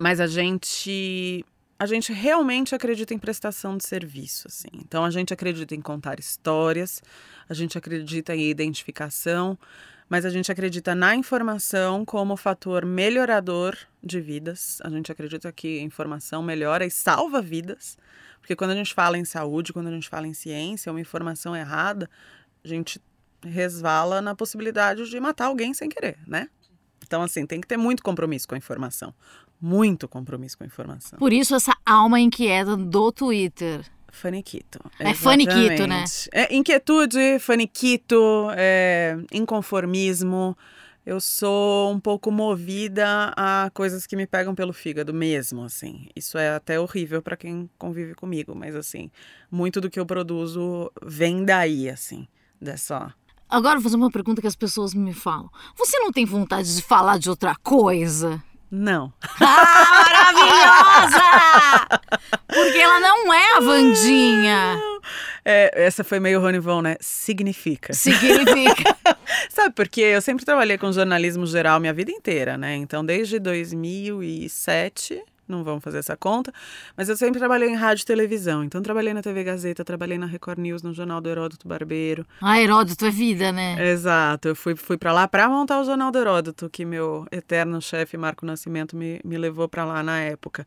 [0.01, 1.45] mas a gente.
[1.77, 4.69] A gente realmente acredita em prestação de serviço, assim.
[4.75, 7.01] Então a gente acredita em contar histórias,
[7.49, 9.57] a gente acredita em identificação,
[10.07, 14.79] mas a gente acredita na informação como fator melhorador de vidas.
[14.83, 17.97] A gente acredita que a informação melhora e salva vidas.
[18.39, 21.55] Porque quando a gente fala em saúde, quando a gente fala em ciência, uma informação
[21.55, 22.07] errada,
[22.63, 23.01] a gente
[23.43, 26.47] resvala na possibilidade de matar alguém sem querer, né?
[27.03, 29.13] Então, assim, tem que ter muito compromisso com a informação.
[29.61, 31.19] Muito compromisso com a informação.
[31.19, 33.85] Por isso essa alma inquieta do Twitter.
[34.11, 34.79] Faniquito.
[34.99, 36.03] É faniquito, né?
[36.33, 40.57] É inquietude, faniquito, é, inconformismo.
[41.05, 46.07] Eu sou um pouco movida a coisas que me pegam pelo fígado mesmo, assim.
[46.15, 49.09] Isso é até horrível para quem convive comigo, mas assim,
[49.49, 52.27] muito do que eu produzo vem daí, assim,
[52.59, 53.13] dessa
[53.49, 55.49] Agora vou fazer uma pergunta que as pessoas me falam.
[55.75, 58.41] Você não tem vontade de falar de outra coisa?
[58.71, 59.11] Não.
[59.39, 61.21] Ah, maravilhosa!
[62.47, 64.79] Porque ela não é a Vandinha.
[65.43, 66.95] É, essa foi meio Rony Von, né?
[66.99, 67.93] Significa.
[67.93, 68.95] Significa.
[69.49, 72.75] Sabe, porque eu sempre trabalhei com jornalismo geral minha vida inteira, né?
[72.75, 76.53] Então, desde 2007, não vamos fazer essa conta,
[76.95, 78.63] mas eu sempre trabalhei em rádio e televisão.
[78.63, 82.25] Então, trabalhei na TV Gazeta, trabalhei na Record News, no Jornal do Heródoto Barbeiro.
[82.41, 83.75] Ah, Heródoto é vida, né?
[83.91, 87.81] Exato, eu fui, fui para lá para montar o Jornal do Heródoto, que meu eterno
[87.81, 90.65] chefe Marco Nascimento me, me levou para lá na época.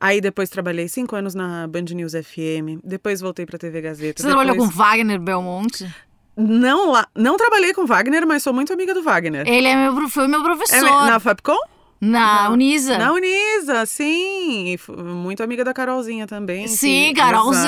[0.00, 4.22] Aí depois trabalhei cinco anos na Band News FM, depois voltei para TV Gazeta.
[4.22, 5.94] Você trabalhou com depois- Wagner Belmonte?
[6.36, 9.46] Não, lá, não trabalhei com Wagner, mas sou muito amiga do Wagner.
[9.46, 10.76] Ele é meu, foi meu professor.
[10.76, 10.80] É,
[11.10, 11.58] na Fapcom?
[12.00, 12.52] Na Não.
[12.54, 12.96] Unisa.
[12.96, 14.74] Na Unisa, sim.
[14.88, 16.66] Muito amiga da Carolzinha também.
[16.66, 17.64] Sim, que- Carolzinha.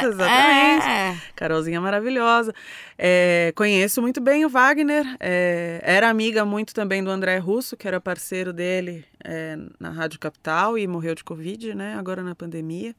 [0.00, 0.86] Exato, exatamente.
[0.88, 1.16] É.
[1.36, 2.52] Carolzinha maravilhosa.
[2.98, 5.06] É, conheço muito bem o Wagner.
[5.20, 10.18] é, era amiga muito também do André Russo, que era parceiro dele é, na Rádio
[10.18, 11.94] Capital e morreu de Covid, né?
[11.96, 12.92] Agora na pandemia.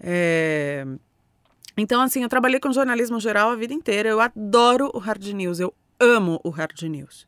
[0.00, 0.84] É,
[1.76, 4.08] então, assim, eu trabalhei com jornalismo geral a vida inteira.
[4.08, 5.60] Eu adoro o Hard News.
[5.60, 7.26] Eu amo o Hard News.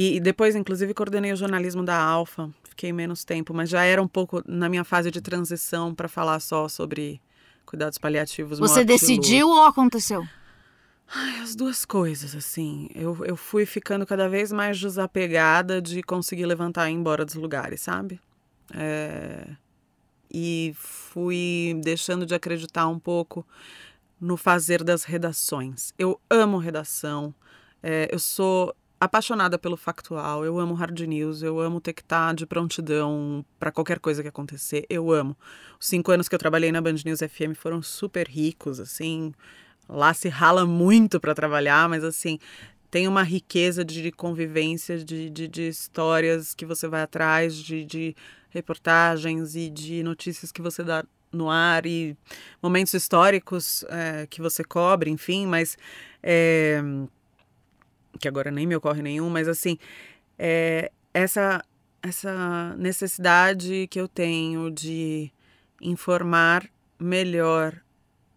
[0.00, 2.48] E, e depois, inclusive, coordenei o jornalismo da Alfa.
[2.68, 6.38] Fiquei menos tempo, mas já era um pouco na minha fase de transição para falar
[6.38, 7.20] só sobre
[7.66, 8.60] cuidados paliativos.
[8.60, 10.24] Você decidiu ou aconteceu?
[11.12, 12.88] Ai, as duas coisas, assim.
[12.94, 17.34] Eu, eu fui ficando cada vez mais desapegada de conseguir levantar e ir embora dos
[17.34, 18.20] lugares, sabe?
[18.72, 19.48] É,
[20.30, 23.44] E fui deixando de acreditar um pouco
[24.20, 25.92] no fazer das redações.
[25.98, 27.34] Eu amo redação.
[27.82, 30.44] É, eu sou apaixonada pelo factual.
[30.44, 31.42] Eu amo hard news.
[31.42, 34.84] Eu amo ter que estar de prontidão para qualquer coisa que acontecer.
[34.88, 35.36] Eu amo.
[35.78, 39.32] Os cinco anos que eu trabalhei na Band News FM foram super ricos, assim.
[39.88, 42.38] Lá se rala muito para trabalhar, mas assim,
[42.90, 48.16] tem uma riqueza de convivência, de, de, de histórias que você vai atrás, de, de
[48.50, 52.16] reportagens e de notícias que você dá no ar e
[52.62, 55.76] momentos históricos é, que você cobre, enfim, mas
[56.22, 56.82] é,
[58.18, 59.78] que agora nem me ocorre nenhum, mas assim,
[60.38, 61.62] é, essa,
[62.02, 65.32] essa necessidade que eu tenho de
[65.80, 67.80] informar melhor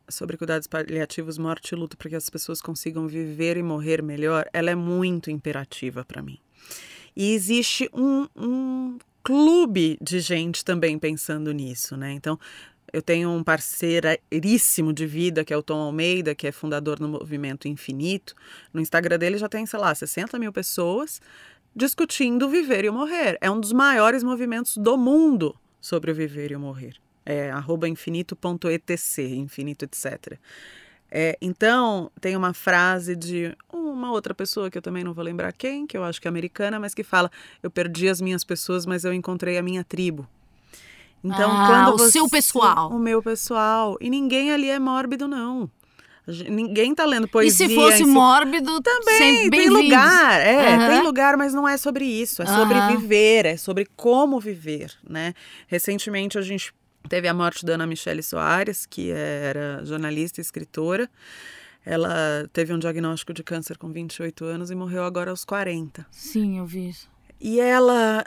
[0.09, 4.45] sobre cuidados paliativos, morte e luto, para que as pessoas consigam viver e morrer melhor,
[4.53, 6.37] ela é muito imperativa para mim.
[7.15, 12.11] E existe um, um clube de gente também pensando nisso, né?
[12.11, 12.39] Então,
[12.93, 17.07] eu tenho um parceiríssimo de vida, que é o Tom Almeida, que é fundador do
[17.07, 18.35] Movimento Infinito.
[18.73, 21.21] No Instagram dele já tem, sei lá, 60 mil pessoas
[21.75, 23.37] discutindo viver e morrer.
[23.41, 26.95] É um dos maiores movimentos do mundo sobre o viver e o morrer.
[27.25, 27.51] É
[27.87, 30.37] infinito.etc, infinito etc.
[31.09, 35.51] É, então, tem uma frase de uma outra pessoa que eu também não vou lembrar
[35.51, 37.29] quem, que eu acho que é americana, mas que fala:
[37.61, 40.27] Eu perdi as minhas pessoas, mas eu encontrei a minha tribo.
[41.23, 42.89] Então, Ah, quando o você, seu pessoal.
[42.91, 43.97] O meu pessoal.
[44.01, 45.69] E ninguém ali é mórbido, não.
[46.27, 47.67] Ninguém tá lendo E poesia.
[47.67, 50.87] se fosse si- mórbido, também tem lugar, é, Aham.
[50.89, 55.33] tem lugar, mas não é sobre isso, é sobre viver, é sobre como viver, né?
[55.67, 56.71] Recentemente a gente
[57.09, 61.09] teve a morte da Ana Michele Soares, que era jornalista e escritora.
[61.83, 66.05] Ela teve um diagnóstico de câncer com 28 anos e morreu agora aos 40.
[66.11, 67.09] Sim, eu vi isso.
[67.39, 68.23] E ela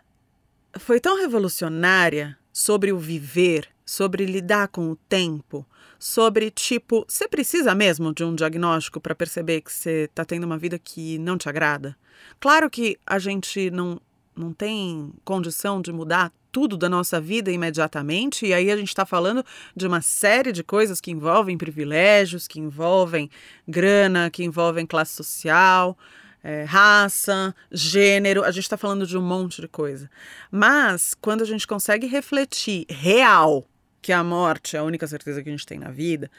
[0.80, 5.66] foi tão revolucionária sobre o viver, sobre lidar com o tempo,
[5.98, 10.56] sobre tipo, você precisa mesmo de um diagnóstico para perceber que você está tendo uma
[10.56, 11.96] vida que não te agrada?
[12.38, 14.00] Claro que a gente não,
[14.36, 19.04] não tem condição de mudar tudo da nossa vida imediatamente, e aí a gente está
[19.04, 19.44] falando
[19.74, 23.28] de uma série de coisas que envolvem privilégios, que envolvem
[23.66, 25.98] grana, que envolvem classe social,
[26.44, 30.10] é, raça, gênero, a gente está falando de um monte de coisa.
[30.50, 33.66] Mas quando a gente consegue refletir real
[34.02, 36.30] que a morte é a única certeza que a gente tem na vida,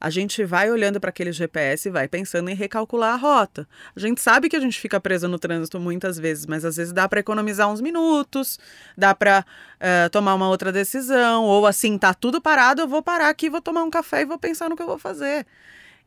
[0.00, 3.68] a gente vai olhando para aquele GPS e vai pensando em recalcular a rota.
[3.96, 6.92] A gente sabe que a gente fica preso no trânsito muitas vezes, mas às vezes
[6.92, 8.60] dá para economizar uns minutos,
[8.96, 9.44] dá para
[10.12, 13.82] tomar uma outra decisão, ou assim, tá tudo parado, eu vou parar aqui, vou tomar
[13.82, 15.44] um café e vou pensar no que eu vou fazer.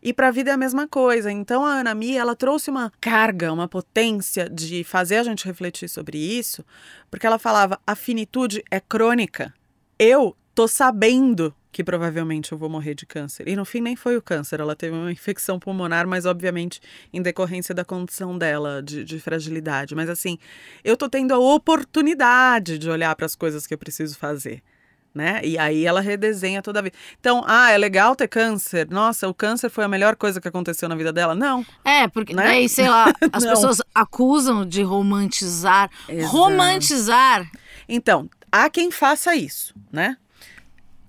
[0.01, 1.31] E para a vida é a mesma coisa.
[1.31, 5.87] Então a Ana Mia, ela trouxe uma carga, uma potência de fazer a gente refletir
[5.87, 6.65] sobre isso,
[7.09, 9.53] porque ela falava: a finitude é crônica.
[9.99, 13.47] Eu tô sabendo que provavelmente eu vou morrer de câncer.
[13.47, 16.81] E no fim nem foi o câncer, ela teve uma infecção pulmonar, mas obviamente
[17.13, 19.95] em decorrência da condição dela de, de fragilidade.
[19.95, 20.37] Mas assim,
[20.83, 24.61] eu tô tendo a oportunidade de olhar para as coisas que eu preciso fazer.
[25.13, 25.41] Né?
[25.43, 26.95] E aí ela redesenha toda a vida.
[27.19, 28.87] Então, ah, é legal ter câncer.
[28.89, 31.35] Nossa, o câncer foi a melhor coisa que aconteceu na vida dela?
[31.35, 31.65] Não.
[31.83, 32.43] É, porque Né?
[32.43, 35.89] daí, sei lá, as pessoas acusam de romantizar.
[36.07, 36.31] Exato.
[36.31, 37.45] Romantizar
[37.89, 40.15] Então, há quem faça isso, né?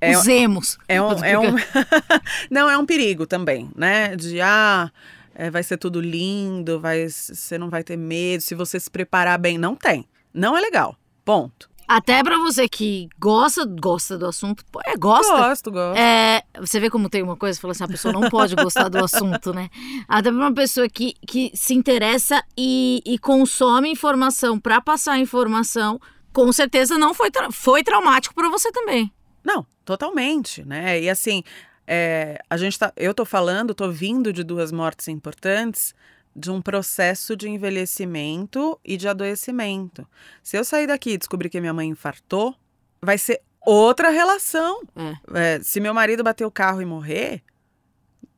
[0.01, 0.79] É- os emos.
[0.89, 1.55] É um, é um...
[2.51, 4.17] não, é um perigo também, né?
[4.17, 4.91] De, ah,
[5.33, 9.39] é, vai ser tudo lindo, vai, você não vai ter medo, se você se preparar
[9.39, 9.57] bem.
[9.59, 10.09] Não tem.
[10.35, 10.97] Não é legal.
[11.25, 11.71] Ponto.
[11.89, 15.37] Até pra você que gosta, gosta do assunto, pô, é, gosta.
[15.37, 15.99] Gosto, gosto.
[15.99, 19.03] É, você vê como tem uma coisa, fala assim, a pessoa não pode gostar do
[19.05, 19.68] assunto, né?
[20.09, 26.01] Até pra uma pessoa que, que se interessa e, e consome informação pra passar informação,
[26.33, 29.12] com certeza não foi, tra- foi traumático pra você também.
[29.45, 31.01] Não, totalmente, né?
[31.01, 31.43] E assim,
[31.87, 35.95] é, a gente tá, eu tô falando, tô vindo de duas mortes importantes,
[36.35, 40.07] de um processo de envelhecimento e de adoecimento.
[40.43, 42.55] Se eu sair daqui e descobrir que minha mãe infartou,
[43.01, 44.83] vai ser outra relação.
[44.97, 45.57] É.
[45.57, 47.43] É, se meu marido bater o carro e morrer,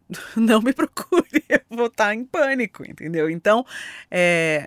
[0.36, 3.30] não me procure, eu vou estar em pânico, entendeu?
[3.30, 3.64] Então,
[4.11, 4.64] é,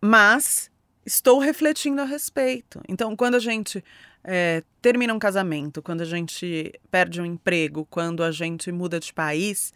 [0.00, 0.70] mas
[1.04, 2.80] estou refletindo a respeito.
[2.88, 3.84] Então, quando a gente
[4.24, 9.12] é, termina um casamento, quando a gente perde um emprego, quando a gente muda de
[9.12, 9.72] país,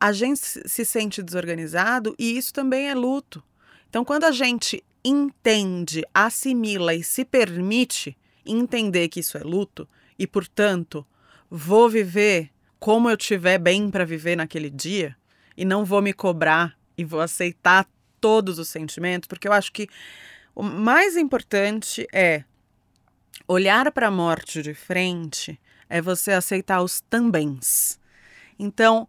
[0.00, 3.42] a gente se sente desorganizado e isso também é luto.
[3.88, 9.86] Então, quando a gente entende, assimila e se permite entender que isso é luto
[10.18, 11.06] e, portanto,
[11.50, 15.14] vou viver como eu tiver bem para viver naquele dia
[15.56, 17.86] e não vou me cobrar e vou aceitar
[18.20, 19.86] todos os sentimentos, porque eu acho que
[20.54, 22.44] o mais importante é
[23.46, 27.98] olhar para a morte de frente, é você aceitar os tambéms.
[28.58, 29.08] Então,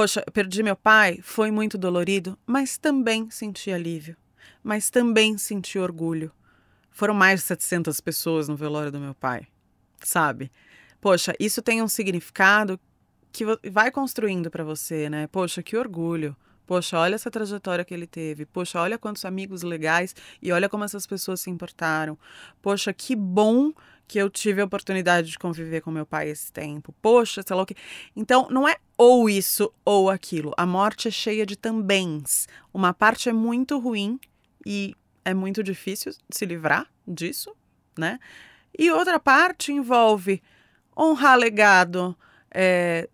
[0.00, 4.16] poxa, perdi meu pai, foi muito dolorido, mas também senti alívio,
[4.62, 6.32] mas também senti orgulho.
[6.90, 9.46] Foram mais de 700 pessoas no velório do meu pai,
[10.02, 10.50] sabe?
[11.02, 12.80] Poxa, isso tem um significado
[13.30, 15.26] que vai construindo para você, né?
[15.26, 16.34] Poxa, que orgulho.
[16.66, 18.46] Poxa, olha essa trajetória que ele teve.
[18.46, 22.18] Poxa, olha quantos amigos legais e olha como essas pessoas se importaram.
[22.62, 23.70] Poxa, que bom
[24.10, 26.92] que eu tive a oportunidade de conviver com meu pai esse tempo.
[27.00, 27.76] Poxa, sei lá o que.
[28.16, 30.52] Então, não é ou isso ou aquilo.
[30.56, 32.48] A morte é cheia de tambéms.
[32.74, 34.18] Uma parte é muito ruim
[34.66, 37.54] e é muito difícil se livrar disso,
[37.96, 38.18] né?
[38.76, 40.42] E outra parte envolve
[40.98, 42.18] honrar legado,
[42.50, 43.08] é,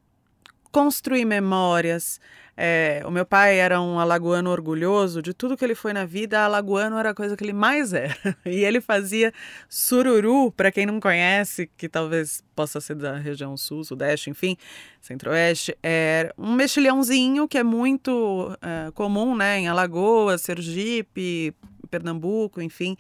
[0.73, 2.19] construir memórias.
[2.57, 6.41] É, o meu pai era um alagoano orgulhoso de tudo que ele foi na vida.
[6.41, 8.17] Alagoano era a coisa que ele mais era.
[8.47, 9.33] E ele fazia
[9.69, 14.57] sururu, para quem não conhece, que talvez possa ser da região sul, sudeste, enfim,
[15.01, 15.77] centro-oeste.
[15.83, 21.55] É um mexilhãozinho que é muito é, comum né, em Alagoas, Sergipe,
[21.91, 22.97] Pernambuco, enfim.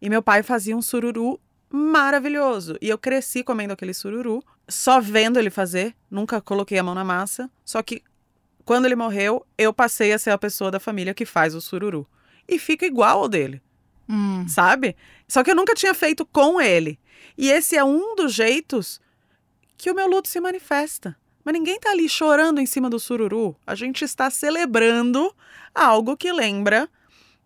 [0.00, 1.38] E meu pai fazia um sururu
[1.70, 2.76] maravilhoso.
[2.80, 7.04] E eu cresci comendo aquele sururu, só vendo ele fazer, nunca coloquei a mão na
[7.04, 7.50] massa.
[7.64, 8.02] Só que
[8.64, 12.06] quando ele morreu, eu passei a ser a pessoa da família que faz o sururu.
[12.48, 13.62] E fica igual ao dele.
[14.08, 14.46] Hum.
[14.48, 14.96] Sabe?
[15.28, 16.98] Só que eu nunca tinha feito com ele.
[17.36, 19.00] E esse é um dos jeitos
[19.76, 21.16] que o meu luto se manifesta.
[21.44, 23.54] Mas ninguém tá ali chorando em cima do sururu.
[23.66, 25.34] A gente está celebrando
[25.74, 26.88] algo que lembra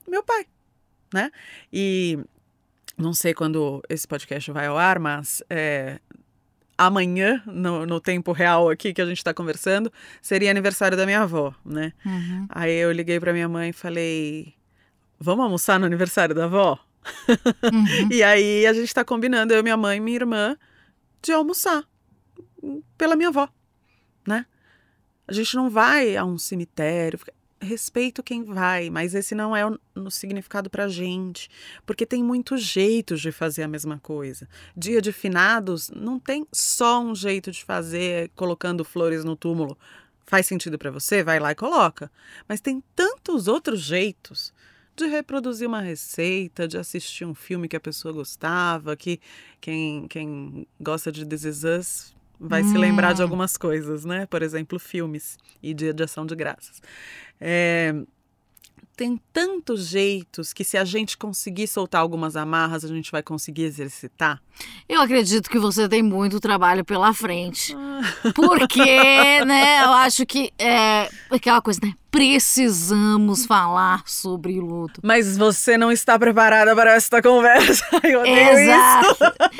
[0.06, 0.46] meu pai,
[1.12, 1.30] né?
[1.72, 2.18] E
[2.96, 6.00] não sei quando esse podcast vai ao ar, mas é,
[6.78, 11.22] amanhã, no, no, tempo real aqui que a gente está conversando, seria aniversário da minha
[11.22, 11.92] avó, né?
[12.06, 12.46] Uhum.
[12.48, 14.54] Aí eu liguei para minha mãe e falei:
[15.18, 16.78] Vamos almoçar no aniversário da avó?
[17.64, 18.08] Uhum.
[18.14, 20.56] e aí a gente está combinando, eu, minha mãe e minha irmã,
[21.20, 21.82] de almoçar
[22.96, 23.48] pela minha avó,
[24.26, 24.46] né?
[25.26, 27.18] A gente não vai a um cemitério
[27.60, 31.48] respeito quem vai, mas esse não é o, significado pra gente,
[31.84, 34.48] porque tem muitos jeitos de fazer a mesma coisa.
[34.76, 39.76] Dia de finados não tem só um jeito de fazer colocando flores no túmulo.
[40.26, 41.22] Faz sentido para você?
[41.22, 42.10] Vai lá e coloca.
[42.46, 44.52] Mas tem tantos outros jeitos
[44.94, 49.20] de reproduzir uma receita, de assistir um filme que a pessoa gostava, que
[49.60, 52.70] quem, quem gosta de This Is Us vai hum.
[52.70, 54.26] se lembrar de algumas coisas, né?
[54.26, 56.80] Por exemplo, filmes e dia de ação de graças.
[57.40, 57.94] É,
[58.98, 63.62] tem tantos jeitos que se a gente conseguir soltar algumas amarras, a gente vai conseguir
[63.62, 64.42] exercitar.
[64.88, 67.76] Eu acredito que você tem muito trabalho pela frente.
[68.34, 71.94] Porque, né, eu acho que é aquela coisa, né?
[72.10, 75.00] Precisamos falar sobre luto.
[75.04, 77.84] Mas você não está preparada para esta conversa.
[78.02, 79.16] Eu Exato.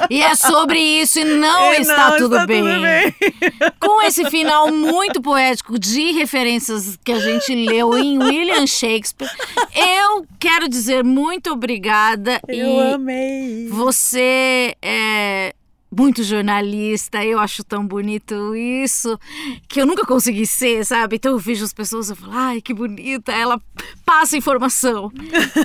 [0.08, 2.62] E é sobre isso e não, E está, não tudo, está bem.
[2.62, 3.14] tudo bem.
[3.78, 9.30] Com esse final muito poético de referências que a gente leu em William Shakespeare,
[9.74, 13.68] eu quero dizer muito obrigada Eu e amei.
[13.70, 15.54] você é
[15.90, 19.18] muito jornalista, eu acho tão bonito isso,
[19.68, 21.16] que eu nunca consegui ser, sabe?
[21.16, 23.60] Então eu vejo as pessoas e falo, ai, que bonita, ela
[24.04, 25.10] passa informação.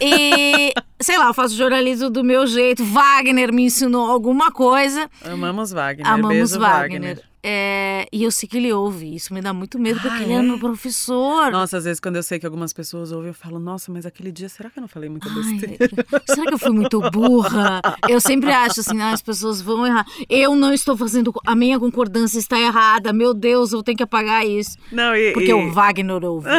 [0.01, 5.71] E, sei lá, eu faço jornalismo do meu jeito, Wagner me ensinou alguma coisa, Amamos
[5.71, 6.07] Wagner.
[6.07, 7.32] amamos Beijo, Wagner.
[7.45, 10.31] É, e eu sei que ele ouve, isso me dá muito medo, porque Ah, ele
[10.31, 10.41] é é?
[10.41, 11.51] meu professor.
[11.51, 14.31] Nossa, às vezes quando eu sei que algumas pessoas ouvem, eu falo, nossa, mas aquele
[14.31, 16.05] dia, será que eu não falei muita Ai, besteira?
[16.25, 17.81] será que eu fui muito burra?
[18.07, 20.05] Eu sempre acho assim, ah, as pessoas vão errar.
[20.29, 21.33] Eu não estou fazendo.
[21.45, 23.11] A minha concordância está errada.
[23.11, 24.77] Meu Deus, eu tenho que apagar isso.
[24.89, 26.47] Não, e, Porque e- o Wagner ouve.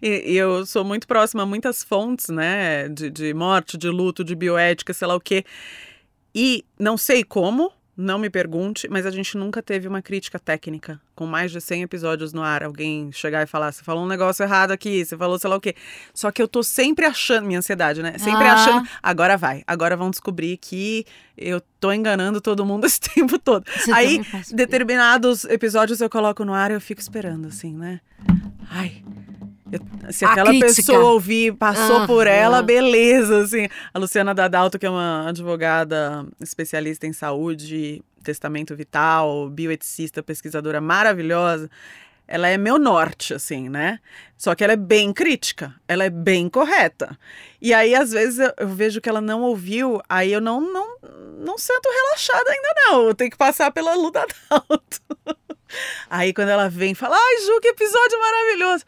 [0.00, 2.88] E, e eu sou muito próxima a muitas fontes, né?
[2.88, 5.44] De, de morte, de luto, de bioética, sei lá o quê.
[6.34, 10.98] E não sei como, Não me pergunte, mas a gente nunca teve uma crítica técnica.
[11.14, 14.42] Com mais de 100 episódios no ar, alguém chegar e falar: você falou um negócio
[14.42, 15.74] errado aqui, você falou sei lá o quê.
[16.14, 18.16] Só que eu tô sempre achando, minha ansiedade, né?
[18.16, 18.54] Sempre Ah.
[18.54, 21.04] achando, agora vai, agora vão descobrir que
[21.36, 23.64] eu tô enganando todo mundo esse tempo todo.
[23.76, 28.00] Você Aí, determinados episódios eu coloco no ar e eu fico esperando, assim, né?
[28.70, 29.02] Ai.
[30.10, 32.36] Se aquela pessoa ouvir, passou por Aham.
[32.36, 33.68] ela, beleza, assim.
[33.92, 41.70] A Luciana Dadalto, que é uma advogada especialista em saúde, testamento vital, bioeticista, pesquisadora maravilhosa,
[42.26, 43.98] ela é meu norte, assim, né?
[44.38, 47.18] Só que ela é bem crítica, ela é bem correta.
[47.60, 50.96] E aí, às vezes, eu, eu vejo que ela não ouviu, aí eu não, não,
[51.38, 53.02] não sento relaxada ainda, não.
[53.08, 55.00] Eu tenho que passar pela luta alto.
[56.10, 58.84] Aí, quando ela vem e fala, ai, Ju, que episódio maravilhoso.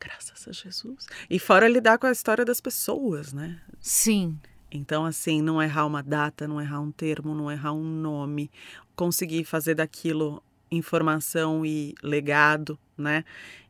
[0.00, 1.06] Graças a Jesus.
[1.30, 3.60] E fora lidar com a história das pessoas, né?
[3.80, 4.38] Sim.
[4.70, 8.50] Então, assim, não errar uma data, não errar um termo, não errar um nome,
[8.96, 13.24] conseguir fazer daquilo informação e legado, né?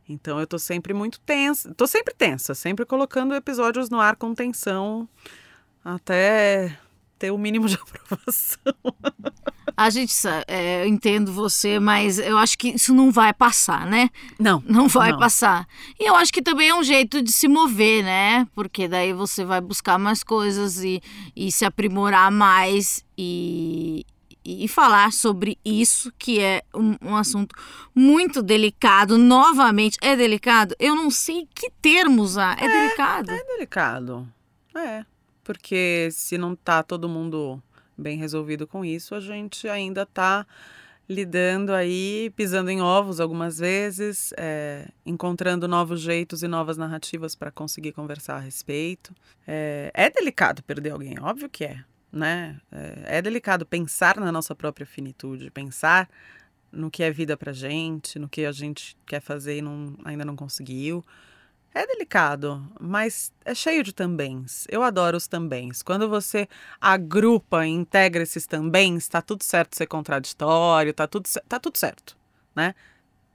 [0.07, 4.33] Então eu tô sempre muito tensa, tô sempre tensa, sempre colocando episódios no ar com
[4.33, 5.07] tensão
[5.83, 6.77] até
[7.23, 8.73] ter o mínimo de aprovação.
[9.77, 13.85] A gente sa- é, eu entendo você, mas eu acho que isso não vai passar,
[13.87, 14.09] né?
[14.37, 15.19] Não, Não vai Não.
[15.19, 15.65] passar.
[15.97, 18.45] E eu acho que também é um jeito de se mover, né?
[18.53, 21.01] Porque daí você vai buscar mais coisas e,
[21.33, 24.05] e se aprimorar mais e,
[24.43, 27.55] e falar sobre isso, que é um, um assunto
[27.95, 29.17] muito delicado.
[29.17, 30.75] Novamente, é delicado?
[30.77, 32.61] Eu não sei que termo usar.
[32.61, 33.31] É, delicado.
[33.31, 34.27] É delicado.
[34.75, 35.05] É,
[35.43, 37.61] porque se não tá todo mundo
[37.97, 40.45] bem resolvido com isso, a gente ainda tá
[41.07, 47.51] lidando aí, pisando em ovos algumas vezes, é, encontrando novos jeitos e novas narrativas para
[47.51, 49.13] conseguir conversar a respeito.
[49.45, 52.59] É, é delicado perder alguém, óbvio que é, né?
[52.71, 56.09] É, é delicado pensar na nossa própria finitude, pensar
[56.71, 60.25] no que é vida pra gente, no que a gente quer fazer e não, ainda
[60.25, 61.03] não conseguiu.
[61.75, 64.67] É delicado, mas é cheio de tambéms.
[64.69, 65.81] Eu adoro os tambéms.
[65.81, 66.47] Quando você
[66.79, 72.15] agrupa e integra esses tambéms, tá tudo certo ser contraditório, tá tudo, tá tudo certo,
[72.55, 72.75] né?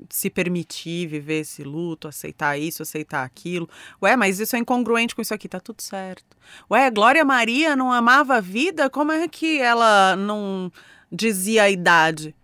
[0.09, 3.69] Se permitir viver esse luto, aceitar isso, aceitar aquilo.
[4.01, 6.37] Ué, mas isso é incongruente com isso aqui, tá tudo certo.
[6.71, 8.89] Ué, Glória Maria não amava a vida?
[8.89, 10.71] Como é que ela não
[11.11, 12.37] dizia a idade?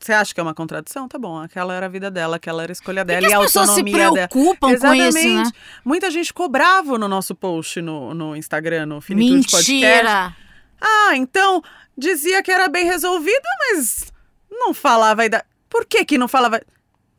[0.00, 1.08] Você acha que é uma contradição?
[1.08, 3.38] Tá bom, aquela era a vida dela, aquela era a escolha dela que e a
[3.38, 4.28] as pessoas se autonomia dela.
[4.28, 5.08] preocupam com isso, né?
[5.08, 5.52] Exatamente.
[5.84, 9.72] Muita gente ficou bravo no nosso post no, no Instagram, no Finitude Podcast.
[9.72, 10.36] Mentira!
[10.80, 11.62] Ah, então
[11.96, 14.12] dizia que era bem resolvida, mas
[14.50, 15.44] não falava idade.
[15.68, 16.60] Por que que não falava?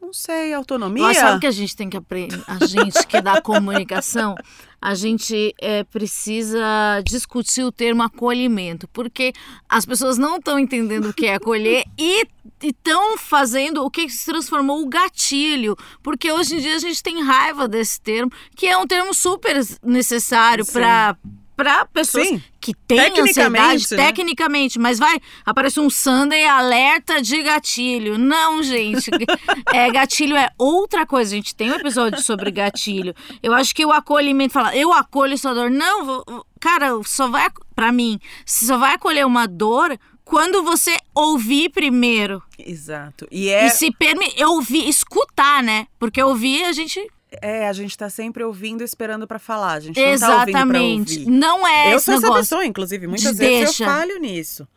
[0.02, 1.04] Não sei, autonomia.
[1.04, 2.42] Mas sabe o que a gente tem que aprender?
[2.48, 4.36] A gente que da comunicação,
[4.82, 9.34] a gente é, precisa discutir o termo acolhimento, porque
[9.68, 12.26] as pessoas não estão entendendo o que é acolher e
[12.62, 17.24] estão fazendo o que se transformou o gatilho, porque hoje em dia a gente tem
[17.24, 21.18] raiva desse termo, que é um termo super necessário para
[21.60, 22.42] para pessoas Sim.
[22.62, 24.06] que têm Tecnicamente, ansiedade, né?
[24.06, 28.18] tecnicamente, mas vai, aparece um Sunday alerta de gatilho.
[28.18, 29.12] Não, gente.
[29.74, 31.34] é, gatilho é outra coisa.
[31.34, 33.14] A gente tem um episódio sobre gatilho.
[33.44, 35.70] Eu acho que o acolhimento fala, eu acolho sua dor.
[35.70, 40.96] Não, vou- cara, só vai, pra mim, você só vai acolher uma dor quando você
[41.14, 42.42] ouvir primeiro.
[42.58, 43.28] Exato.
[43.30, 45.88] E é, E se permitir, ouvir, escutar, né?
[46.00, 47.06] Porque ouvir a gente.
[47.42, 49.74] É, a gente tá sempre ouvindo e esperando pra falar.
[49.74, 51.20] A gente não tá ouvindo pra Exatamente.
[51.20, 51.32] ouvir.
[51.32, 53.84] Não é eu sou essa pessoa, inclusive, muitas de vezes deixa.
[53.84, 54.68] eu falho nisso.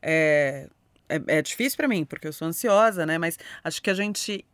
[0.00, 0.68] É,
[1.08, 3.18] é, é difícil pra mim, porque eu sou ansiosa, né?
[3.18, 4.44] Mas acho que a gente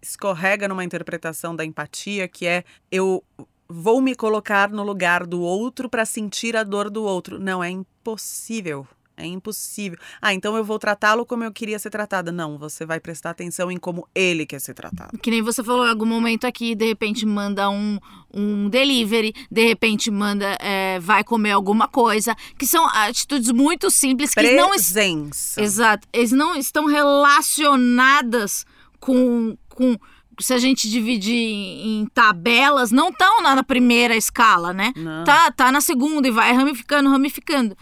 [0.00, 3.24] escorrega numa interpretação da empatia que é eu
[3.68, 7.38] vou me colocar no lugar do outro pra sentir a dor do outro.
[7.38, 8.86] Não, é impossível.
[9.16, 9.96] É impossível.
[10.20, 12.32] Ah, então eu vou tratá-lo como eu queria ser tratada.
[12.32, 15.16] Não, você vai prestar atenção em como ele quer ser tratado.
[15.18, 17.98] Que nem você falou em algum momento aqui, de repente manda um,
[18.32, 24.34] um delivery, de repente manda, é, vai comer alguma coisa, que são atitudes muito simples
[24.34, 25.62] que não es- Presença.
[25.62, 28.66] Exato, eles não estão relacionadas
[29.00, 29.96] com, com
[30.40, 34.92] se a gente dividir em, tabelas, não estão na, na primeira escala, né?
[34.96, 35.22] Não.
[35.24, 37.76] Tá, tá na segunda e vai ramificando, ramificando.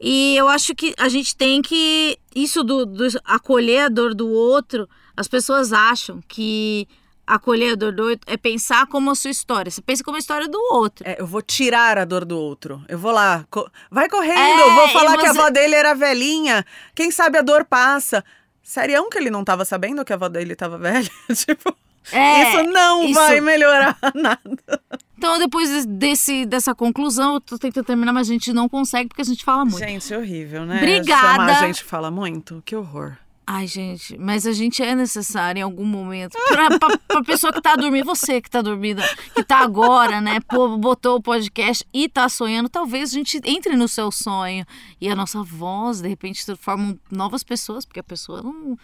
[0.00, 2.18] E eu acho que a gente tem que.
[2.34, 6.86] Isso do, do acolher a dor do outro, as pessoas acham que
[7.26, 9.70] acolher a dor do outro é pensar como a sua história.
[9.70, 11.08] Você pensa como a história do outro.
[11.08, 12.82] É, eu vou tirar a dor do outro.
[12.88, 13.44] Eu vou lá.
[13.50, 16.64] co- Vai correndo, É, eu vou falar que a avó dele era velhinha.
[16.94, 18.24] Quem sabe a dor passa.
[18.62, 21.10] Serião que ele não tava sabendo que a avó dele tava velha?
[21.34, 21.74] tipo,
[22.12, 24.80] É, isso não isso- vai melhorar nada.
[25.16, 29.22] Então, depois desse, dessa conclusão, eu tô tentando terminar, mas a gente não consegue porque
[29.22, 29.78] a gente fala muito.
[29.78, 30.76] Gente, horrível, né?
[30.76, 31.36] Obrigada.
[31.36, 32.62] Chamar a gente fala muito.
[32.64, 33.16] Que horror.
[33.48, 36.36] Ai, gente, mas a gente é necessário em algum momento.
[36.48, 39.00] Pra, pra, pra pessoa que tá dormindo, você que tá dormindo,
[39.36, 40.40] que tá agora, né?
[40.48, 44.66] Pô, botou o podcast e tá sonhando, talvez a gente entre no seu sonho.
[45.00, 48.76] E a nossa voz, de repente, formam novas pessoas, porque a pessoa não.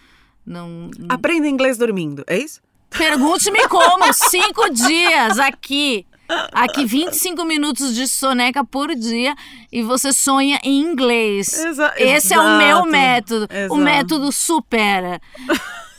[0.46, 0.90] não...
[1.09, 2.62] Aprenda inglês dormindo, é isso?
[2.96, 6.06] Pergunte-me como, cinco dias aqui.
[6.52, 9.34] Aqui 25 minutos de soneca por dia
[9.70, 11.52] e você sonha em inglês.
[11.52, 13.46] Exa Esse é o meu método.
[13.50, 13.74] Exato.
[13.74, 15.20] O método supera.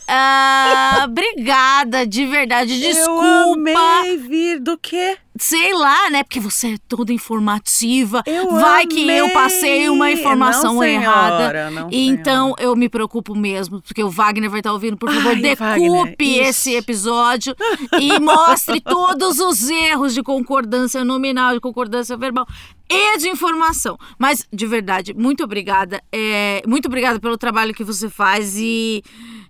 [0.07, 2.79] Ah, obrigada, de verdade.
[2.79, 3.25] Desculpa.
[3.25, 5.17] Eu amei vir do quê?
[5.37, 6.23] Sei lá, né?
[6.23, 8.21] Porque você é toda informativa.
[8.25, 9.33] Eu Vai que eu amei.
[9.33, 11.71] passei uma informação Não, senhora, errada.
[11.71, 14.95] não, então eu me preocupo mesmo, porque o Wagner vai estar ouvindo.
[14.95, 17.55] Por favor, Ai, decupe esse episódio
[17.99, 22.45] e mostre todos os erros de concordância nominal, de concordância verbal
[22.89, 23.97] e de informação.
[24.19, 26.01] Mas, de verdade, muito obrigada.
[26.11, 29.01] É, muito obrigada pelo trabalho que você faz e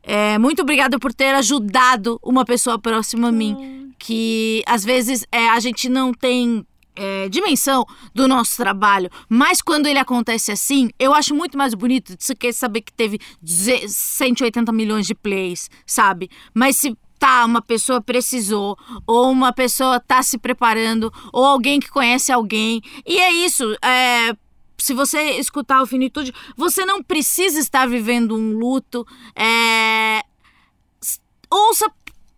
[0.01, 3.92] é, muito obrigada por ter ajudado uma pessoa próxima a mim.
[4.05, 9.87] Que às vezes é, a gente não tem é, dimensão do nosso trabalho, mas quando
[9.87, 15.07] ele acontece assim, eu acho muito mais bonito de quer saber que teve 180 milhões
[15.07, 16.29] de plays, sabe?
[16.53, 18.77] Mas se tá, uma pessoa precisou,
[19.07, 24.35] ou uma pessoa tá se preparando, ou alguém que conhece alguém, e é isso, é,
[24.77, 29.07] se você escutar o Finitude, você não precisa estar vivendo um luto.
[29.33, 30.21] É...
[31.49, 31.89] Ouça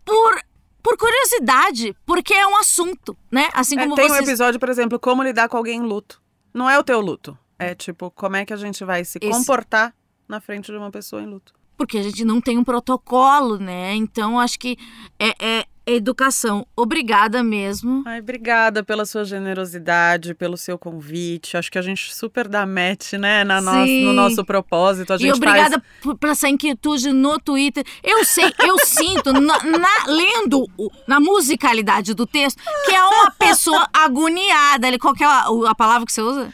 [0.05, 0.39] por,
[0.86, 3.49] por curiosidade, porque é um assunto, né?
[3.56, 4.28] Assim É, como tem um vocês...
[4.30, 6.22] episódio, por exemplo, como lidar com alguém em luto.
[6.53, 7.36] Não é o teu luto.
[7.57, 9.32] É tipo, como é que a gente vai se Esse.
[9.32, 9.95] comportar
[10.28, 11.56] na frente de uma pessoa em luto.
[11.76, 13.95] Porque a gente não tem um protocolo, né?
[13.95, 14.78] Então acho que
[15.20, 16.66] é, é educação.
[16.76, 18.03] Obrigada mesmo.
[18.06, 21.57] Ai, obrigada pela sua generosidade, pelo seu convite.
[21.57, 25.14] Acho que a gente super dá match, né, na nosso, no nosso propósito.
[25.14, 26.18] A gente E obrigada faz...
[26.18, 27.84] por, essa inquietude no Twitter.
[28.03, 30.66] Eu sei, eu sinto, na, na- lendo
[31.07, 34.98] na musicalidade do texto, que é uma pessoa agoniada.
[34.99, 36.53] Qual é a, a palavra que você usa?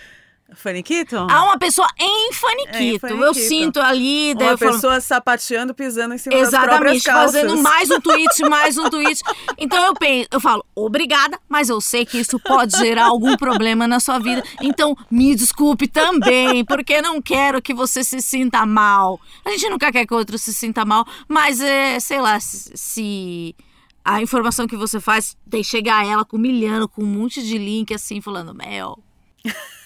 [0.55, 1.15] Faniquito?
[1.17, 2.75] Há uma pessoa em faniquito.
[3.07, 3.47] É, em Eu faniquito.
[3.47, 4.33] sinto ali.
[4.33, 7.31] Uma eu falo, pessoa sapateando, pisando em cima das próprias Exatamente, calças.
[7.41, 9.21] fazendo mais um tweet, mais um tweet.
[9.57, 13.87] Então eu penso, eu falo, obrigada, mas eu sei que isso pode gerar algum problema
[13.87, 14.43] na sua vida.
[14.61, 19.19] Então me desculpe também, porque não quero que você se sinta mal.
[19.45, 23.55] A gente nunca quer que o outro se sinta mal, mas é, sei lá, se-
[24.03, 27.57] a informação que você faz tem chegar a ela com humilhando, com um monte de
[27.57, 28.99] link assim, falando, Mel.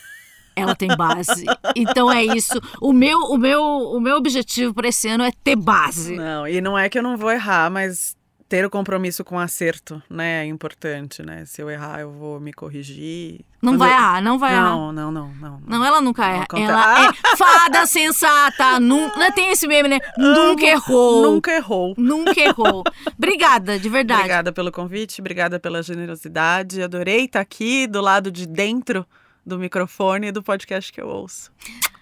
[0.55, 1.45] Ela tem base.
[1.75, 2.59] Então é isso.
[2.81, 6.15] O meu, o meu, o meu objetivo para esse ano é ter base.
[6.15, 8.15] Não, e não é que eu não vou errar, mas
[8.47, 11.43] ter o compromisso com o acerto, né, é importante, né?
[11.47, 13.39] Se eu errar, eu vou me corrigir.
[13.59, 14.69] Não Quando vai eu- errar, não vai errar.
[14.69, 15.61] Não, não, não, não.
[15.67, 16.43] Não, ela nunca erra.
[16.43, 16.69] acontece.
[16.71, 17.11] Ela Ah!
[17.33, 18.79] é fada sensata.
[18.79, 19.99] Nunca, tem esse meme, né?
[20.15, 21.23] Nunca errou.
[21.23, 21.95] Nunca errou.
[21.97, 22.83] Nunca errou.
[23.17, 24.19] Obrigada, de verdade.
[24.21, 26.83] Obrigada pelo convite, obrigada pela generosidade.
[26.83, 29.03] Adorei estar aqui do lado de dentro
[29.45, 31.51] do microfone do podcast que eu ouço.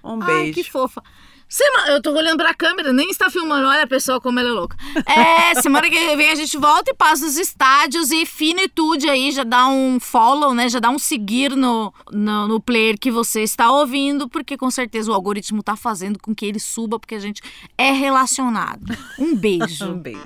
[0.03, 0.53] Um Ai, beijo.
[0.53, 1.03] que fofa.
[1.53, 1.87] Sema...
[1.89, 3.67] Eu tô olhando pra câmera, nem está filmando.
[3.67, 4.75] Olha a pessoa como ela é louca.
[5.05, 9.43] É, semana que vem a gente volta e passa os estádios e finitude aí, já
[9.43, 10.67] dá um follow, né?
[10.67, 15.11] Já dá um seguir no, no, no player que você está ouvindo, porque com certeza
[15.11, 17.39] o algoritmo tá fazendo com que ele suba, porque a gente
[17.77, 18.97] é relacionado.
[19.19, 19.83] Um beijo.
[19.93, 20.19] Um beijo.